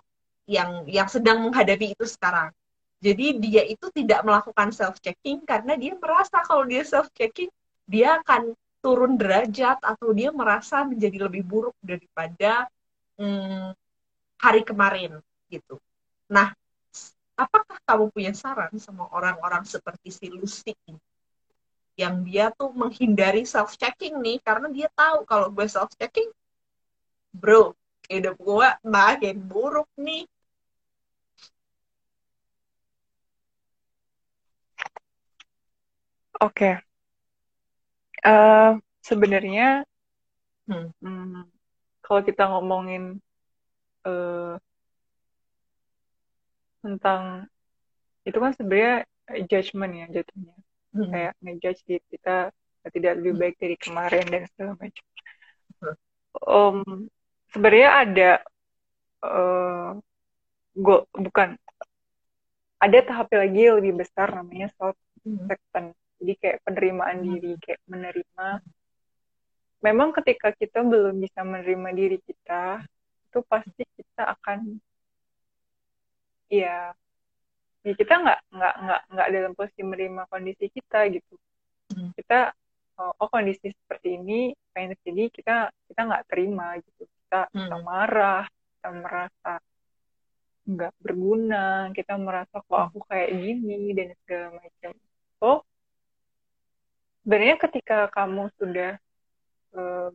[0.47, 2.51] yang yang sedang menghadapi itu sekarang
[2.97, 7.51] jadi dia itu tidak melakukan self checking karena dia merasa kalau dia self checking
[7.87, 12.67] dia akan turun derajat atau dia merasa menjadi lebih buruk daripada
[13.17, 13.73] hmm,
[14.37, 15.17] hari kemarin
[15.49, 15.81] gitu.
[16.29, 16.53] Nah,
[17.33, 21.01] apakah kamu punya saran sama orang-orang seperti si Lucy ini?
[21.97, 26.29] Yang dia tuh menghindari self checking nih karena dia tahu kalau gue self checking,
[27.33, 27.73] bro,
[28.09, 30.23] hidup gue makin buruk nih.
[36.37, 36.87] Oke, okay
[38.27, 38.71] uh,
[39.05, 39.87] sebenarnya
[40.67, 40.87] hmm.
[41.03, 41.47] Hmm,
[42.03, 43.19] kalau kita ngomongin
[44.07, 44.59] uh,
[46.83, 47.47] tentang
[48.27, 48.95] itu kan sebenarnya
[49.47, 50.55] judgment ya jatuhnya
[50.97, 51.11] hmm.
[51.13, 52.49] kayak ngejudge diri kita
[52.87, 55.05] tidak lebih baik dari kemarin dan segala macam.
[56.37, 57.09] Um,
[57.51, 58.31] sebenarnya ada
[59.25, 59.91] uh,
[60.77, 61.57] go, bukan
[62.77, 64.95] ada tahap lagi yang lebih besar namanya self
[65.25, 65.97] acceptance.
[66.17, 67.27] Jadi kayak penerimaan hmm.
[67.35, 68.47] diri kayak menerima.
[69.85, 72.81] Memang ketika kita belum bisa menerima diri kita
[73.27, 74.81] itu pasti kita akan
[76.47, 76.95] ya
[77.87, 81.35] ya kita nggak nggak nggak nggak dalam posisi menerima kondisi kita gitu
[81.95, 82.11] hmm.
[82.19, 82.51] kita
[82.99, 87.55] oh, oh kondisi seperti ini pengen jadi kita kita nggak terima gitu kita hmm.
[87.63, 88.43] kita marah
[88.75, 89.53] kita merasa
[90.67, 94.91] nggak berguna kita merasa kok aku kayak gini dan segala macam
[95.39, 95.63] so
[97.23, 98.99] sebenarnya ketika kamu sudah
[99.71, 100.11] um,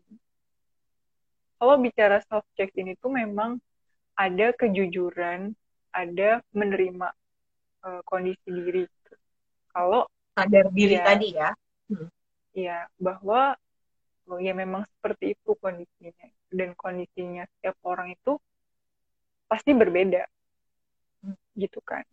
[1.56, 3.56] kalau bicara self check ini tuh memang
[4.12, 5.56] ada kejujuran
[5.88, 7.16] ada menerima
[7.86, 9.12] uh, kondisi diri gitu.
[9.72, 11.50] kalau sadar diri ya, tadi ya.
[11.92, 12.08] Hmm.
[12.56, 13.56] ya bahwa
[14.28, 16.28] oh, ya memang seperti itu kondisinya.
[16.52, 18.36] Dan kondisinya setiap orang itu
[19.48, 20.24] pasti berbeda.
[21.56, 22.04] Gitu kan.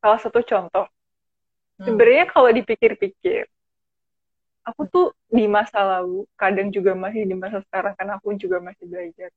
[0.00, 0.88] Salah satu contoh.
[1.80, 1.96] Hmm.
[1.96, 3.48] sebenarnya kalau dipikir-pikir
[4.64, 8.84] aku tuh di masa lalu kadang juga masih di masa sekarang karena aku juga masih
[8.84, 9.30] belajar.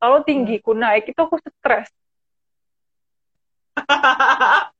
[0.00, 1.92] Kalau tinggiku naik itu aku stres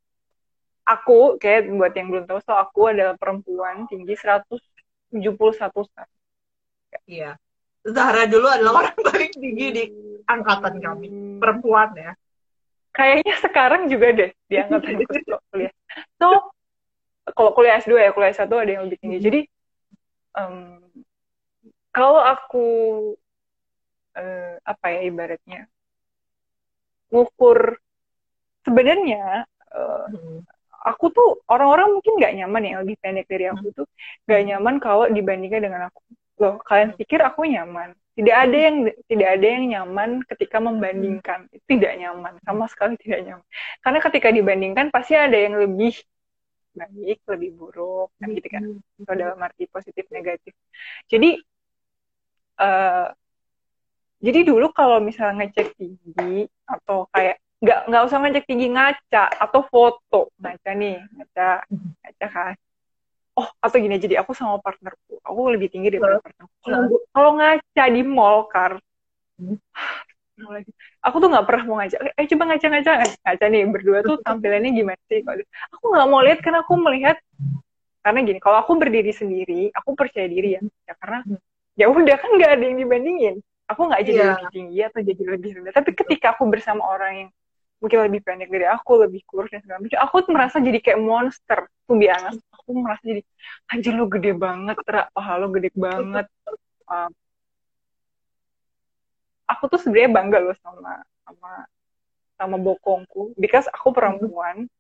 [0.92, 5.12] aku kayak buat yang belum tahu so aku adalah perempuan tinggi 171
[5.58, 5.98] cm.
[7.08, 7.38] Iya.
[7.82, 9.84] Zahra dulu adalah orang paling tinggi di
[10.26, 11.08] angkatan kami.
[11.42, 12.12] Perempuan ya.
[12.92, 15.02] Kayaknya sekarang juga deh di angkatan
[15.50, 15.72] kuliah.
[16.20, 16.52] So
[17.32, 19.18] kalau kuliah S2 ya kuliah S1 ada yang lebih tinggi.
[19.18, 19.40] Jadi
[20.36, 20.78] um,
[21.92, 22.66] kalau aku
[24.16, 25.68] uh, apa ya ibaratnya
[27.12, 27.76] ngukur
[28.62, 30.06] sebenarnya uh,
[30.82, 33.86] aku tuh orang-orang mungkin nggak nyaman yang lebih pendek dari aku tuh
[34.26, 36.02] nggak nyaman kalau dibandingkan dengan aku.
[36.42, 37.94] Loh kalian pikir aku nyaman?
[38.12, 38.76] Tidak ada yang
[39.08, 41.48] tidak ada yang nyaman ketika membandingkan.
[41.64, 43.46] Tidak nyaman sama sekali tidak nyaman.
[43.80, 45.94] Karena ketika dibandingkan pasti ada yang lebih
[46.72, 48.62] baik lebih buruk kan gitu kan?
[49.00, 50.52] Atau dalam arti positif negatif.
[51.06, 51.38] Jadi
[52.58, 53.08] uh,
[54.22, 59.60] jadi dulu kalau misalnya ngecek tinggi atau kayak nggak nggak usah ngecek tinggi ngaca atau
[59.70, 60.20] foto.
[60.42, 62.54] Ngaca nih ngaca ngaca kan.
[63.38, 65.22] Oh atau gini jadi aku sama partnerku.
[65.22, 66.54] Aku lebih tinggi daripada partnerku.
[66.66, 66.80] Kalau
[67.14, 68.82] kalau ngaca di mall kar.
[69.38, 69.58] Hmm.
[71.06, 71.96] aku tuh nggak pernah mau ngaca.
[72.18, 72.92] Eh coba ngaca ngaca
[73.22, 75.22] ngaca nih berdua tuh tampilannya gimana sih
[75.70, 77.16] aku nggak mau lihat karena aku melihat
[78.02, 80.60] karena gini kalau aku berdiri sendiri aku percaya diri ya,
[80.90, 81.38] ya karena hmm.
[81.78, 83.34] ya udah kan nggak ada yang dibandingin.
[83.70, 84.30] Aku nggak jadi yeah.
[84.34, 85.72] lebih tinggi atau jadi lebih rendah.
[85.72, 87.30] Tapi ketika aku bersama orang yang
[87.82, 89.98] mungkin lebih pendek dari aku, lebih kurus dan segala macam.
[90.06, 92.38] Aku tuh merasa jadi kayak monster, tuh biasa.
[92.54, 93.22] Aku merasa jadi,
[93.74, 96.30] anjir lu gede banget, terak paha lu gede banget.
[96.86, 97.10] Um,
[99.50, 101.52] aku tuh sebenarnya bangga loh sama sama
[102.38, 104.70] sama bokongku, because aku perempuan.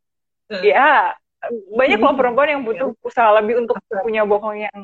[0.46, 0.62] Hmm.
[0.62, 1.18] Ya,
[1.50, 4.78] banyak loh perempuan yang butuh usaha lebih untuk punya bokong yang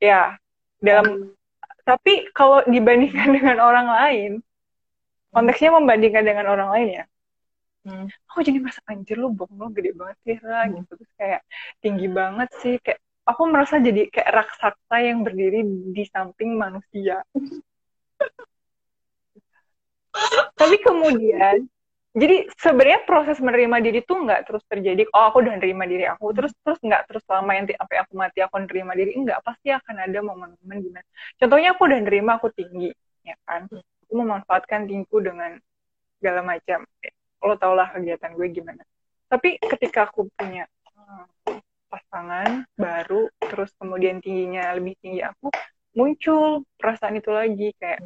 [0.00, 0.36] ya
[0.80, 1.32] dalam
[1.84, 4.32] tapi kalau dibandingkan dengan orang lain
[5.32, 7.04] konteksnya membandingkan dengan orang lain ya
[7.86, 8.10] hmm.
[8.26, 10.82] aku jadi merasa anjir lu bong lu gede banget sih lah hmm.
[10.82, 10.92] gitu.
[10.98, 11.46] Terus kayak
[11.78, 15.62] tinggi banget sih kayak aku merasa jadi kayak raksasa yang berdiri
[15.94, 17.22] di samping manusia.
[20.58, 21.70] Tapi kemudian
[22.16, 26.32] jadi sebenarnya proses menerima diri tuh nggak terus terjadi oh aku udah nerima diri aku
[26.32, 30.00] terus terus nggak terus lama yang apa aku mati aku nerima diri enggak pasti akan
[30.00, 31.04] ada momen-momen gimana
[31.36, 32.88] contohnya aku udah nerima aku tinggi
[33.26, 33.66] ya kan.
[34.06, 35.58] Aku memanfaatkan tinggiku dengan
[36.22, 36.86] segala macam
[37.46, 38.82] lo tau lah kegiatan gue gimana.
[39.26, 41.24] Tapi ketika aku punya hmm,
[41.90, 45.50] pasangan baru terus kemudian tingginya lebih tinggi aku
[45.96, 48.04] muncul perasaan itu lagi kayak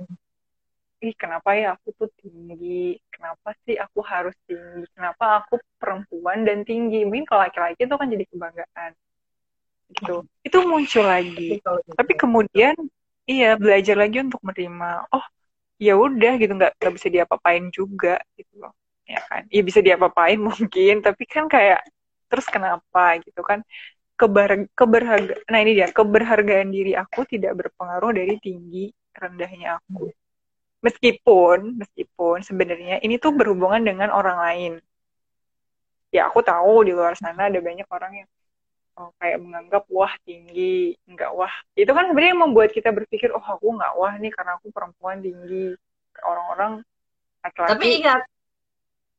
[1.01, 3.01] ih kenapa ya aku tuh tinggi?
[3.09, 4.84] Kenapa sih aku harus tinggi?
[4.93, 7.09] Kenapa aku perempuan dan tinggi?
[7.09, 8.93] Mungkin kalau laki-laki itu kan jadi kebanggaan.
[9.97, 10.16] Gitu.
[10.45, 11.57] Itu muncul lagi.
[11.97, 12.76] Tapi kemudian
[13.24, 15.24] iya belajar lagi untuk menerima oh
[15.80, 16.53] ya udah gitu.
[16.53, 18.76] Nggak nggak bisa diapa-apain juga gitu loh
[19.11, 19.43] ya kan?
[19.51, 21.83] Ya bisa diapa-apain mungkin tapi kan kayak
[22.31, 23.67] terus kenapa gitu kan?
[24.15, 30.13] Kebar keberharga nah ini dia keberhargaan diri aku tidak berpengaruh dari tinggi rendahnya aku.
[30.81, 34.73] Meskipun meskipun sebenarnya ini tuh berhubungan dengan orang lain.
[36.11, 38.29] Ya aku tahu di luar sana ada banyak orang yang
[38.99, 41.53] oh, kayak menganggap wah tinggi nggak wah.
[41.73, 45.73] Itu kan sebenarnya membuat kita berpikir oh aku nggak wah nih karena aku perempuan tinggi.
[46.21, 46.85] Orang-orang
[47.41, 48.21] tapi ingat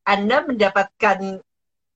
[0.06, 1.42] anda mendapatkan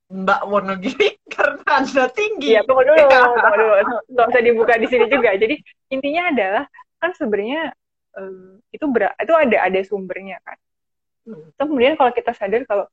[0.05, 2.53] Mbak Wonogiri karena Anda tinggi.
[2.53, 3.73] Iya, tunggu dulu, tunggu dulu.
[4.13, 5.33] Nggak usah dibuka di sini juga.
[5.33, 5.55] Jadi
[5.89, 6.63] intinya adalah
[7.01, 7.73] kan sebenarnya
[8.17, 10.57] um, itu berat, itu ada ada sumbernya kan.
[11.25, 11.49] Hmm.
[11.57, 12.85] Kemudian kalau kita sadar kalau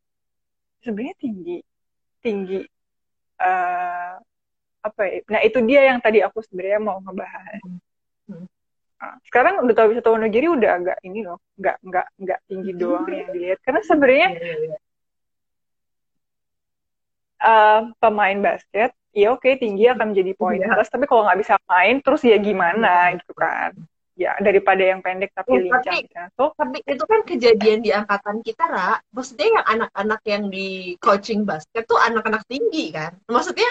[0.80, 1.60] sebenarnya tinggi,
[2.24, 2.64] tinggi
[3.44, 4.16] uh,
[4.82, 5.20] apa ya?
[5.28, 7.60] Nah itu dia yang tadi aku sebenarnya mau ngebahas.
[8.24, 8.48] Hmm.
[9.02, 13.04] Nah, sekarang udah tahu bisa Wonogiri udah agak ini loh, nggak nggak nggak tinggi doang
[13.12, 13.60] yang dilihat.
[13.60, 14.78] Karena sebenarnya iya
[17.42, 20.72] uh, pemain basket ya oke okay, tinggi akan menjadi poin yeah.
[20.72, 23.76] plus tapi kalau nggak bisa main terus ya gimana gitu kan.
[24.12, 26.20] Ya daripada yang pendek tapi ya, lincah tapi, gitu.
[26.36, 29.00] so, tapi itu kan kejadian di angkatan kita Ra.
[29.12, 33.16] Maksudnya yang anak-anak yang di coaching basket tuh anak-anak tinggi kan?
[33.28, 33.68] Maksudnya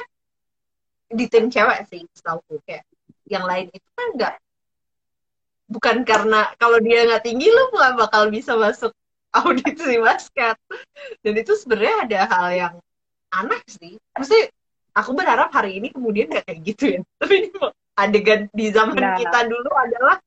[1.12, 2.88] di tim cewek sih setahu kayak
[3.30, 4.34] yang lain itu kan nggak
[5.72, 8.94] bukan karena kalau dia nggak tinggi lu nggak bakal bisa masuk
[9.42, 10.58] audisi basket.
[11.22, 12.74] Dan itu sebenarnya ada hal yang
[13.32, 13.96] aneh sih.
[14.16, 14.40] Mesti
[14.92, 17.02] aku berharap hari ini kemudian gak kayak gitu ya.
[17.20, 17.52] Tapi
[18.00, 19.18] adegan di zaman nah.
[19.20, 20.18] kita dulu adalah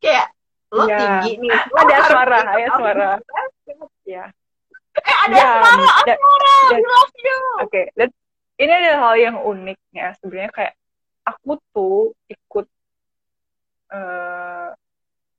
[0.00, 0.32] kayak
[0.72, 0.96] lo ya.
[0.96, 3.10] tinggi nih lo ada suara ada suara.
[4.02, 4.28] Ya
[4.98, 7.38] eh, ada ya, suara ada suara I love you.
[7.62, 8.10] Oke okay.
[8.60, 10.74] ini adalah hal yang uniknya sebenarnya kayak
[11.22, 12.66] aku tuh ikut
[13.94, 14.74] uh,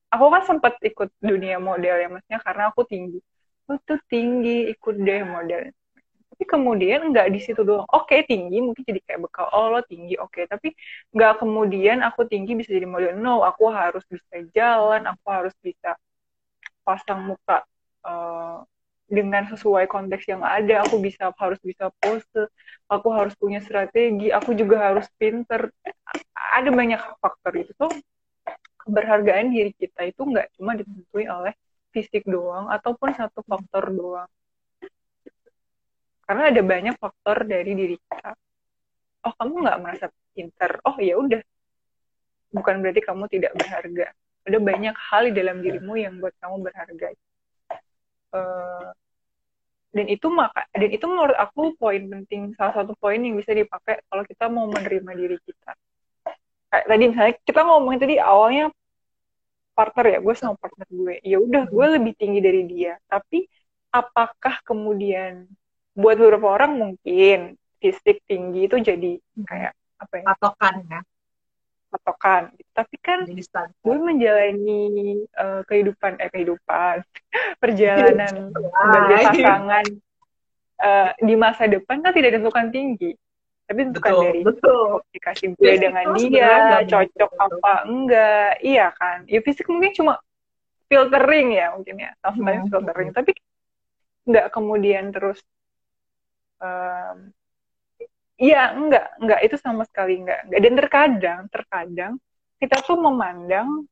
[0.09, 3.20] aku kan sempat ikut dunia model ya maksudnya karena aku tinggi.
[3.68, 5.70] Aku tuh tinggi ikut deh model
[6.34, 7.86] tapi kemudian nggak di situ doang.
[7.93, 10.34] Oke okay, tinggi mungkin jadi kayak bekal oh lo tinggi oke.
[10.34, 10.49] Okay.
[10.49, 10.73] tapi
[11.13, 13.21] nggak kemudian aku tinggi bisa jadi model.
[13.21, 15.93] No aku harus bisa jalan aku harus bisa
[16.81, 17.61] pasang muka
[18.01, 18.65] uh,
[19.05, 20.81] dengan sesuai konteks yang ada.
[20.89, 22.49] Aku bisa harus bisa pose
[22.89, 25.69] aku harus punya strategi aku juga harus pinter.
[26.34, 27.77] Ada banyak faktor itu.
[27.77, 27.93] Tuh
[28.81, 31.53] keberhargaan diri kita itu nggak cuma ditentuin oleh
[31.93, 34.29] fisik doang ataupun satu faktor doang
[36.34, 38.34] karena ada banyak faktor dari diri kita.
[39.21, 40.81] Oh kamu nggak merasa pinter?
[40.81, 41.38] Oh ya udah.
[42.49, 44.09] Bukan berarti kamu tidak berharga.
[44.41, 47.13] Ada banyak hal di dalam dirimu yang buat kamu berharga.
[48.34, 48.89] Uh,
[49.93, 52.57] dan itu maka dan itu menurut aku poin penting.
[52.57, 55.77] Salah satu poin yang bisa dipakai kalau kita mau menerima diri kita.
[56.73, 58.73] Kayak tadi misalnya kita ngomongin tadi awalnya
[59.77, 61.21] partner ya gue sama partner gue.
[61.21, 62.97] Ya udah gue lebih tinggi dari dia.
[63.05, 63.45] Tapi
[63.93, 65.45] apakah kemudian
[65.93, 69.11] buat beberapa orang mungkin fisik tinggi itu jadi
[69.45, 70.25] kayak apa ya?
[70.33, 71.01] Patokan ya?
[71.93, 72.43] Patokan.
[72.73, 74.83] Tapi kan gue menjalani
[75.37, 77.05] uh, kehidupan eh kehidupan.
[77.61, 79.85] Perjalanan sebagai pasangan
[80.81, 83.11] uh, di masa depan kan tidak ditentukan tinggi.
[83.63, 84.99] Tapi bukan dari betul.
[84.99, 86.51] komunikasi gue ya, dengan dia
[86.83, 88.51] cocok apa enggak.
[88.59, 89.17] Iya kan?
[89.29, 90.19] Ya fisik mungkin cuma
[90.91, 92.11] filtering ya mungkin ya.
[92.19, 92.71] Sometimes hmm.
[92.73, 93.09] filtering.
[93.15, 93.31] Tapi
[94.23, 95.39] nggak kemudian terus
[96.64, 97.18] um,
[98.39, 100.59] enggak, enggak itu sama sekali enggak, enggak.
[100.64, 102.14] Dan terkadang, terkadang
[102.57, 103.84] kita tuh memandang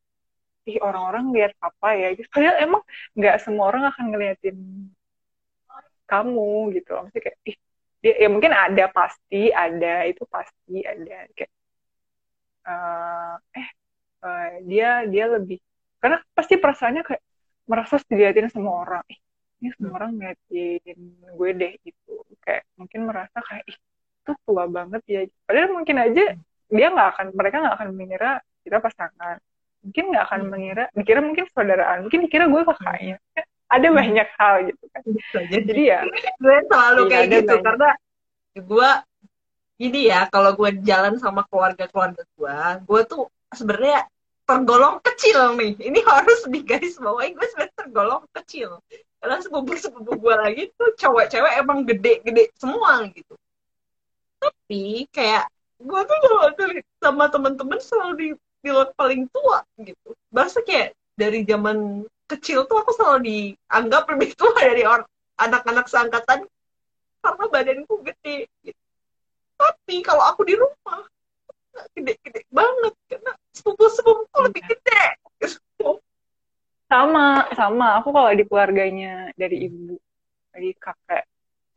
[0.64, 2.30] ih orang-orang lihat apa ya, gitu.
[2.30, 2.84] padahal emang
[3.18, 4.58] enggak semua orang akan ngeliatin
[6.08, 6.92] kamu gitu.
[6.96, 7.58] Maksudnya kayak ih
[8.02, 11.52] dia ya mungkin ada pasti ada itu pasti ada kayak
[12.66, 13.70] uh, eh
[14.26, 15.62] uh, dia dia lebih
[16.02, 17.24] karena pasti perasaannya kayak
[17.70, 19.20] merasa dilihatin semua orang ih
[19.62, 21.00] ini semua orang ngeliatin
[21.38, 23.78] gue deh gitu kayak mungkin merasa kayak ih
[24.22, 25.22] itu tua banget ya.
[25.50, 26.24] Padahal mungkin aja
[26.72, 28.32] dia nggak akan mereka nggak akan mengira
[28.62, 29.38] kita pasangan.
[29.82, 30.50] Mungkin nggak akan hmm.
[30.50, 33.18] mengira dikira mungkin saudaraan mungkin dikira gue kakaknya
[33.72, 33.98] ada hmm.
[33.98, 35.02] banyak hal gitu kan.
[35.50, 36.00] Jadi ya
[36.38, 37.66] gue selalu kayak gitu banyak.
[37.66, 37.90] karena
[38.52, 38.90] gue
[39.82, 44.06] ini ya kalau gue jalan sama keluarga keluarga gue gue tuh sebenarnya
[44.46, 45.74] tergolong kecil nih.
[45.82, 48.78] Ini harus di guys bawain gue sebenarnya tergolong kecil
[49.22, 53.38] karena sepupu sepupu gue lagi tuh cewek-cewek emang gede-gede semua gitu.
[54.42, 55.46] Tapi kayak
[55.78, 56.50] gue tuh kalau
[56.98, 60.18] sama temen-temen selalu dibilang paling tua gitu.
[60.34, 65.06] Bahasa kayak dari zaman kecil tuh aku selalu dianggap lebih tua dari orang
[65.38, 66.50] anak-anak seangkatan
[67.22, 68.82] karena badanku gede gitu.
[69.54, 71.06] tapi kalau aku di rumah
[71.94, 75.22] gede-gede banget karena sepupu-sepupu lebih gede
[76.92, 78.04] sama sama.
[78.04, 79.96] Aku kalau di keluarganya dari ibu
[80.52, 81.24] dari kakek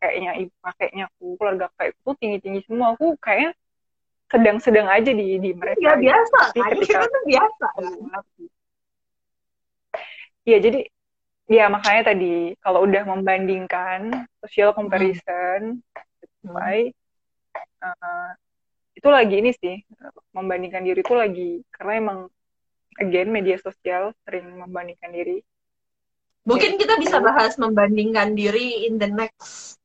[0.03, 2.99] kayaknya ibu kakeknya aku keluarga kakek itu tinggi tinggi semua.
[2.99, 3.55] Aku kayak
[4.27, 6.39] sedang-sedang aja di di mereka ya biasa.
[6.51, 7.67] Tapi ketika itu biasa
[10.45, 10.79] Iya jadi
[11.49, 15.81] ya makanya tadi kalau udah membandingkan social comparison
[16.45, 16.53] hmm.
[16.53, 16.89] by
[17.81, 18.29] uh,
[18.93, 19.81] itu lagi ini sih
[20.33, 22.19] membandingkan diri itu lagi karena emang
[23.01, 25.41] again media sosial sering membandingkan diri
[26.45, 29.79] mungkin kita bisa bahas membandingkan diri in the next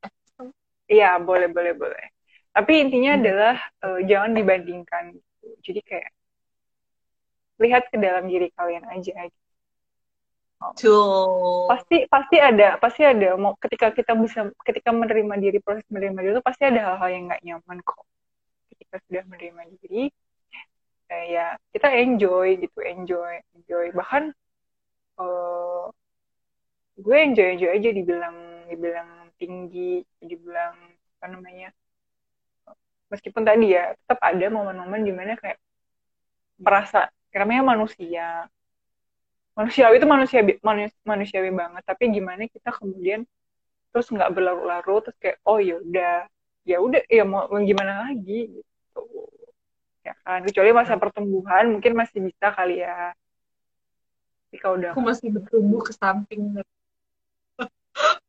[0.86, 2.04] iya boleh boleh boleh
[2.50, 3.20] tapi intinya hmm.
[3.22, 3.56] adalah
[3.86, 5.48] uh, jangan dibandingkan gitu.
[5.62, 6.10] jadi kayak
[7.60, 9.40] lihat ke dalam diri kalian aja gitu.
[10.76, 11.68] Tuh.
[11.72, 13.32] Pasti pasti ada, pasti ada.
[13.40, 17.24] Mau ketika kita bisa ketika menerima diri proses menerima diri itu pasti ada hal-hal yang
[17.32, 18.04] nggak nyaman kok.
[18.68, 20.12] Ketika sudah menerima diri,
[21.10, 23.86] kayak kita enjoy gitu, enjoy, enjoy.
[23.90, 24.30] Bahkan
[25.18, 25.90] uh,
[26.94, 28.36] gue enjoy enjoy aja dibilang
[28.70, 30.78] dibilang tinggi, dibilang
[31.18, 31.68] apa namanya.
[33.10, 35.58] Meskipun tadi ya tetap ada momen-momen di mana kayak
[36.62, 38.46] merasa namanya manusia
[39.54, 40.40] manusiawi itu manusia
[41.02, 43.26] manusiawi banget tapi gimana kita kemudian
[43.90, 46.14] terus nggak berlarut-larut terus kayak oh ya udah
[46.62, 48.69] ya udah ya mau gimana lagi gitu
[50.00, 53.12] ya kan kecuali masa pertumbuhan mungkin masih bisa kali ya.
[54.48, 56.60] Tapi kalau udah aku masih bertumbuh ke samping.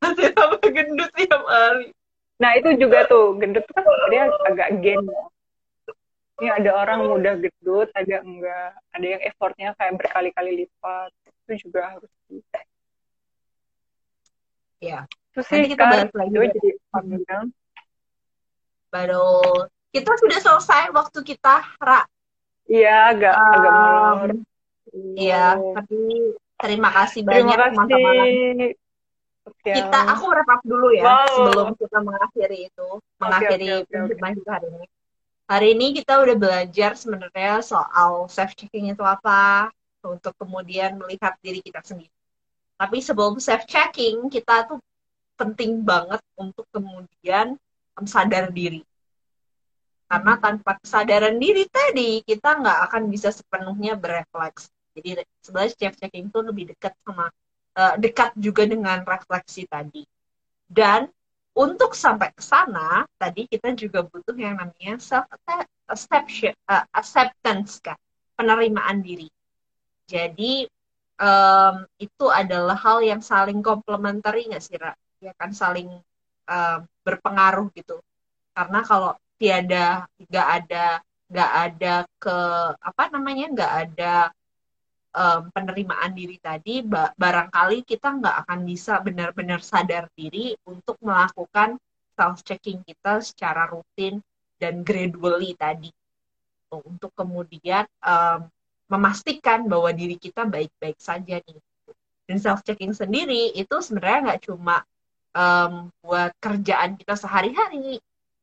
[0.04, 1.94] Masih sama gendut tiap hari
[2.42, 5.24] nah itu juga tuh gendut kan dia agak gen ya.
[6.42, 8.74] Ini ada orang mudah gendut ada enggak.
[8.98, 11.14] Ada yang effortnya kayak berkali-kali lipat
[11.52, 12.66] itu juga harus bisa
[14.82, 17.46] ya terus sih kita bahas lagi jadi panjang
[18.90, 22.08] baru kita sudah selesai waktu kita ra
[22.68, 24.30] iya agak um, agak molor
[25.16, 26.00] iya tapi
[26.60, 28.28] terima kasih banyak teman-teman
[29.62, 31.28] kita aku wrap dulu ya wow.
[31.28, 32.90] sebelum kita mengakhiri itu
[33.20, 34.46] mengakhiri okay, okay, okay.
[34.48, 34.86] hari ini
[35.52, 39.68] Hari ini kita udah belajar sebenarnya soal self checking itu apa
[40.00, 42.08] untuk kemudian melihat diri kita sendiri.
[42.80, 44.80] Tapi sebelum self checking kita tuh
[45.36, 47.60] penting banget untuk kemudian
[48.08, 48.80] sadar diri.
[50.12, 54.68] Karena tanpa kesadaran diri tadi kita nggak akan bisa sepenuhnya berefleks.
[54.92, 57.32] Jadi sebenarnya self checking itu lebih dekat sama
[57.80, 60.04] uh, dekat juga dengan refleksi tadi.
[60.68, 61.08] Dan
[61.56, 68.00] untuk sampai ke sana tadi kita juga butuh yang namanya self uh, acceptance kan
[68.40, 69.28] penerimaan diri
[70.08, 70.68] jadi
[71.20, 74.80] um, itu adalah hal yang saling komplementari nggak sih
[75.20, 75.92] ya kan saling
[76.48, 78.00] um, berpengaruh gitu
[78.56, 81.02] karena kalau tiada nggak ada
[81.32, 82.38] nggak ada ke
[82.78, 84.14] apa namanya nggak ada
[85.16, 86.84] um, penerimaan diri tadi,
[87.16, 91.80] barangkali kita nggak akan bisa benar-benar sadar diri untuk melakukan
[92.16, 94.20] self-checking kita secara rutin
[94.60, 95.92] dan gradually tadi.
[96.72, 98.48] Untuk kemudian um,
[98.88, 101.60] memastikan bahwa diri kita baik-baik saja nih.
[102.28, 104.84] Dan self-checking sendiri itu sebenarnya nggak cuma
[105.36, 108.00] um, buat kerjaan kita sehari-hari,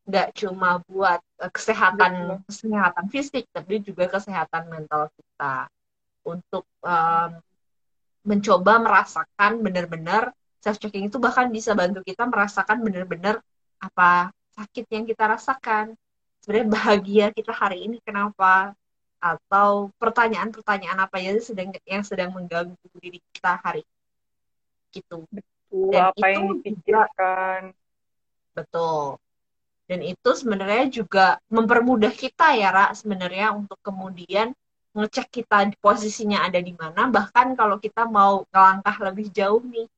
[0.08, 5.68] nggak cuma buat uh, kesehatan kesehatan fisik, tapi juga kesehatan mental kita.
[6.24, 7.30] Untuk um,
[8.24, 10.32] mencoba merasakan benar-benar
[10.64, 13.44] self checking itu bahkan bisa bantu kita merasakan benar-benar
[13.78, 15.92] apa sakit yang kita rasakan.
[16.40, 18.72] Sebenarnya bahagia kita hari ini kenapa?
[19.20, 23.84] Atau pertanyaan-pertanyaan apa ya sedang yang sedang mengganggu diri kita hari
[24.88, 25.28] gitu.
[25.28, 27.60] Betul dan apa itu yang dipikirkan.
[28.56, 29.20] Betul
[29.88, 34.52] dan itu sebenarnya juga mempermudah kita ya Ra sebenarnya untuk kemudian
[34.92, 37.08] ngecek kita posisinya ada di mana.
[37.08, 39.88] Bahkan kalau kita mau ngelangkah lebih jauh nih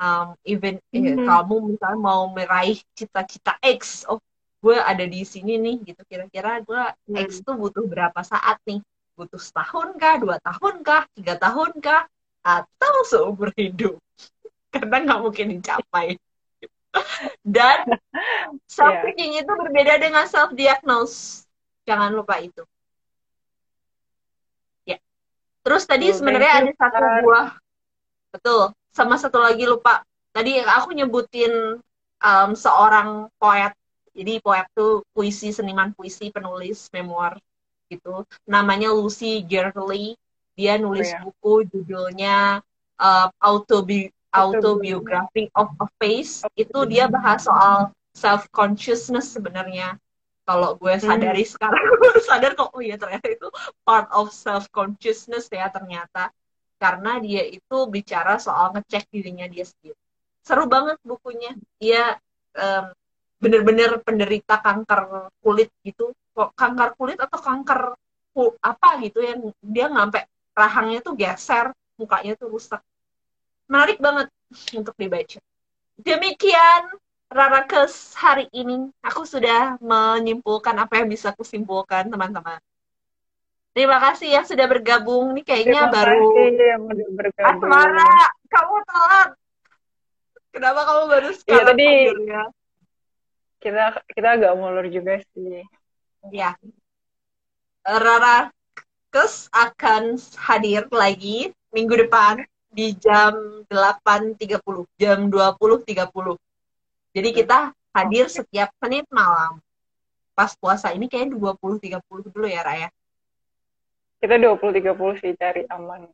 [0.00, 1.08] um, even mm -hmm.
[1.12, 4.16] eh, kamu misalnya mau meraih cita-cita X oh
[4.64, 6.00] gue ada di sini nih gitu.
[6.08, 7.28] Kira-kira gue mm.
[7.28, 8.80] X tuh butuh berapa saat nih?
[9.12, 10.16] Butuh setahun kah?
[10.24, 11.04] Dua tahun kah?
[11.12, 12.08] Tiga tahun kah?
[12.40, 14.00] Atau seumur hidup?
[14.72, 16.16] Karena nggak mungkin dicapai
[17.42, 17.98] dan
[18.70, 19.42] self thinking yeah.
[19.42, 21.44] itu berbeda dengan self diagnose
[21.84, 22.62] jangan lupa itu
[25.64, 27.48] Terus tadi oh, sebenarnya ada satu buah,
[28.36, 28.62] betul.
[28.92, 30.04] Sama satu lagi lupa.
[30.36, 31.80] Tadi aku nyebutin
[32.20, 33.72] um, seorang poet.
[34.14, 37.40] Jadi poet tuh puisi, seniman puisi, penulis memoir
[37.88, 38.28] gitu.
[38.44, 40.14] Namanya Lucy Gerley.
[40.54, 41.20] Dia nulis oh, ya.
[41.24, 42.62] buku judulnya
[43.00, 46.42] uh, Autobi Autobiography of a Face.
[46.58, 49.98] Itu dia bahas soal self consciousness sebenarnya
[50.44, 51.04] kalau gue hmm.
[51.04, 51.52] sadari hmm.
[51.56, 53.48] sekarang gue sadar kok oh iya ternyata itu
[53.82, 56.30] part of self consciousness ya ternyata
[56.78, 59.96] karena dia itu bicara soal ngecek dirinya dia sendiri
[60.44, 62.20] seru banget bukunya dia
[62.54, 62.92] um,
[63.40, 67.96] bener-bener penderita kanker kulit gitu kok kanker kulit atau kanker
[68.60, 72.82] apa gitu yang dia ngampe rahangnya tuh geser mukanya tuh rusak
[73.74, 74.30] menarik banget
[74.78, 75.42] untuk dibaca
[75.98, 76.94] demikian
[77.34, 82.62] Rarakes hari ini aku sudah menyimpulkan apa yang bisa aku simpulkan teman-teman.
[83.74, 85.34] Terima kasih yang sudah bergabung.
[85.34, 87.58] Ini kayaknya Terima baru kasih yang udah bergabung.
[87.58, 89.30] Asmara, kamu telat.
[90.54, 92.42] Kenapa kamu baru Iya sekarang tadi hadirnya?
[93.58, 93.84] kita
[94.14, 95.66] kita agak molor juga sih.
[96.30, 96.54] Ya,
[97.82, 98.54] Rara
[99.10, 104.58] Kes akan hadir lagi minggu depan di jam 8.30,
[104.98, 105.86] jam 20.30.
[107.14, 109.62] Jadi kita hadir setiap Senin malam.
[110.34, 112.90] Pas puasa ini kayaknya 20.30 dulu ya, Raya.
[114.18, 116.10] Kita 20-30 sih cari aman.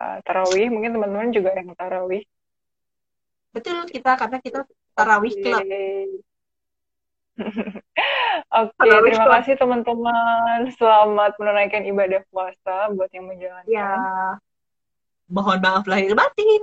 [0.00, 2.24] Uh, tarawih, mungkin teman-teman juga yang tarawih.
[3.52, 4.64] Betul kita karena kita
[4.96, 5.42] tarawih Oke.
[5.44, 5.64] club.
[8.52, 10.58] Oke, Tarawih terima kasih teman-teman.
[10.76, 13.68] Selamat menunaikan ibadah puasa buat yang menjalankan.
[13.68, 13.96] Ya,
[15.30, 16.62] mohon maaf lahir batin.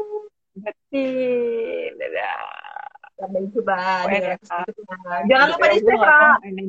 [0.60, 1.94] Betul.
[1.96, 2.44] Dadah.
[3.20, 3.76] Sampai jumpa
[4.08, 4.76] di episode.
[5.28, 5.96] Jangan lupa di Gue